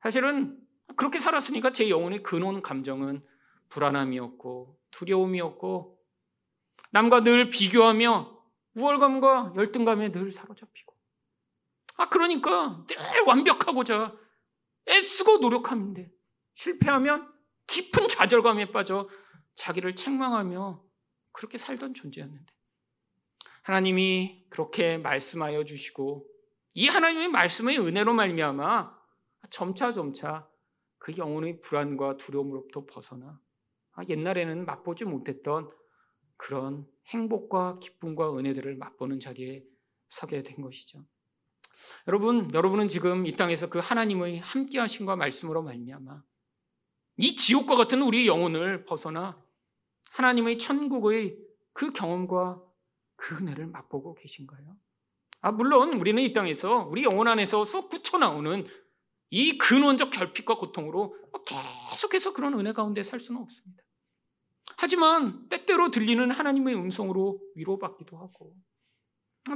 [0.00, 3.33] 사실은 그렇게 살았으니까 제 영혼의 근원 감정은
[3.74, 5.98] 불안함이었고 두려움이었고
[6.92, 8.42] 남과 늘 비교하며
[8.74, 10.94] 우월감과 열등감에 늘 사로잡히고.
[11.98, 12.96] 아 그러니까 늘
[13.26, 14.16] 완벽하고자
[14.88, 16.10] 애쓰고 노력하는데
[16.54, 17.32] 실패하면
[17.66, 19.08] 깊은 좌절감에 빠져
[19.56, 20.82] 자기를 책망하며
[21.32, 22.54] 그렇게 살던 존재였는데.
[23.62, 26.28] 하나님이 그렇게 말씀하여 주시고
[26.74, 28.94] 이 하나님의 말씀의 은혜로 말미암아
[29.50, 30.48] 점차 점차
[30.98, 33.40] 그 영혼의 불안과 두려움으로부터 벗어나
[34.08, 35.70] 옛날에는 맛보지 못했던
[36.36, 39.64] 그런 행복과 기쁨과 은혜들을 맛보는 자리에
[40.08, 41.04] 서게 된 것이죠.
[42.06, 46.22] 여러분, 여러분은 지금 이 땅에서 그 하나님의 함께하신과 말씀으로 말미암아
[47.16, 49.40] 이 지옥과 같은 우리의 영혼을 벗어나
[50.12, 51.38] 하나님의 천국의
[51.72, 52.62] 그 경험과
[53.16, 54.76] 그 은혜를 맛보고 계신가요?
[55.40, 58.66] 아, 물론 우리는 이 땅에서 우리 영혼 안에서 쏙 붙여 나오는
[59.30, 61.16] 이 근원적 결핍과 고통으로
[61.90, 63.83] 계속해서 그런 은혜 가운데 살 수는 없습니다.
[64.76, 68.54] 하지만 때때로 들리는 하나님의 음성으로 위로받기도 하고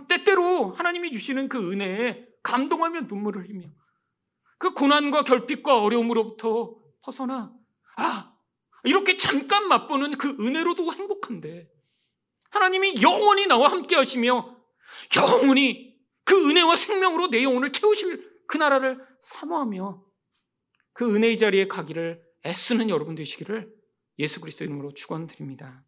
[0.09, 3.69] 때때로 하나님이 주시는 그 은혜에 감동하며 눈물을 흘리며
[4.59, 7.53] 그 고난과 결핍과 어려움으로부터 벗어나
[7.97, 8.35] 아
[8.85, 11.69] 이렇게 잠깐 맛보는 그 은혜로도 행복한데
[12.51, 14.57] 하나님이 영원히 나와 함께 하시며
[15.17, 20.05] 영원히 그 은혜와 생명으로 내 영혼을 채우실 그 나라를 사모하며
[20.93, 23.78] 그 은혜의 자리에 가기를 애쓰는 여러분 되시기를
[24.19, 25.85] 예수 그리스도 이름으로 축원드립니다.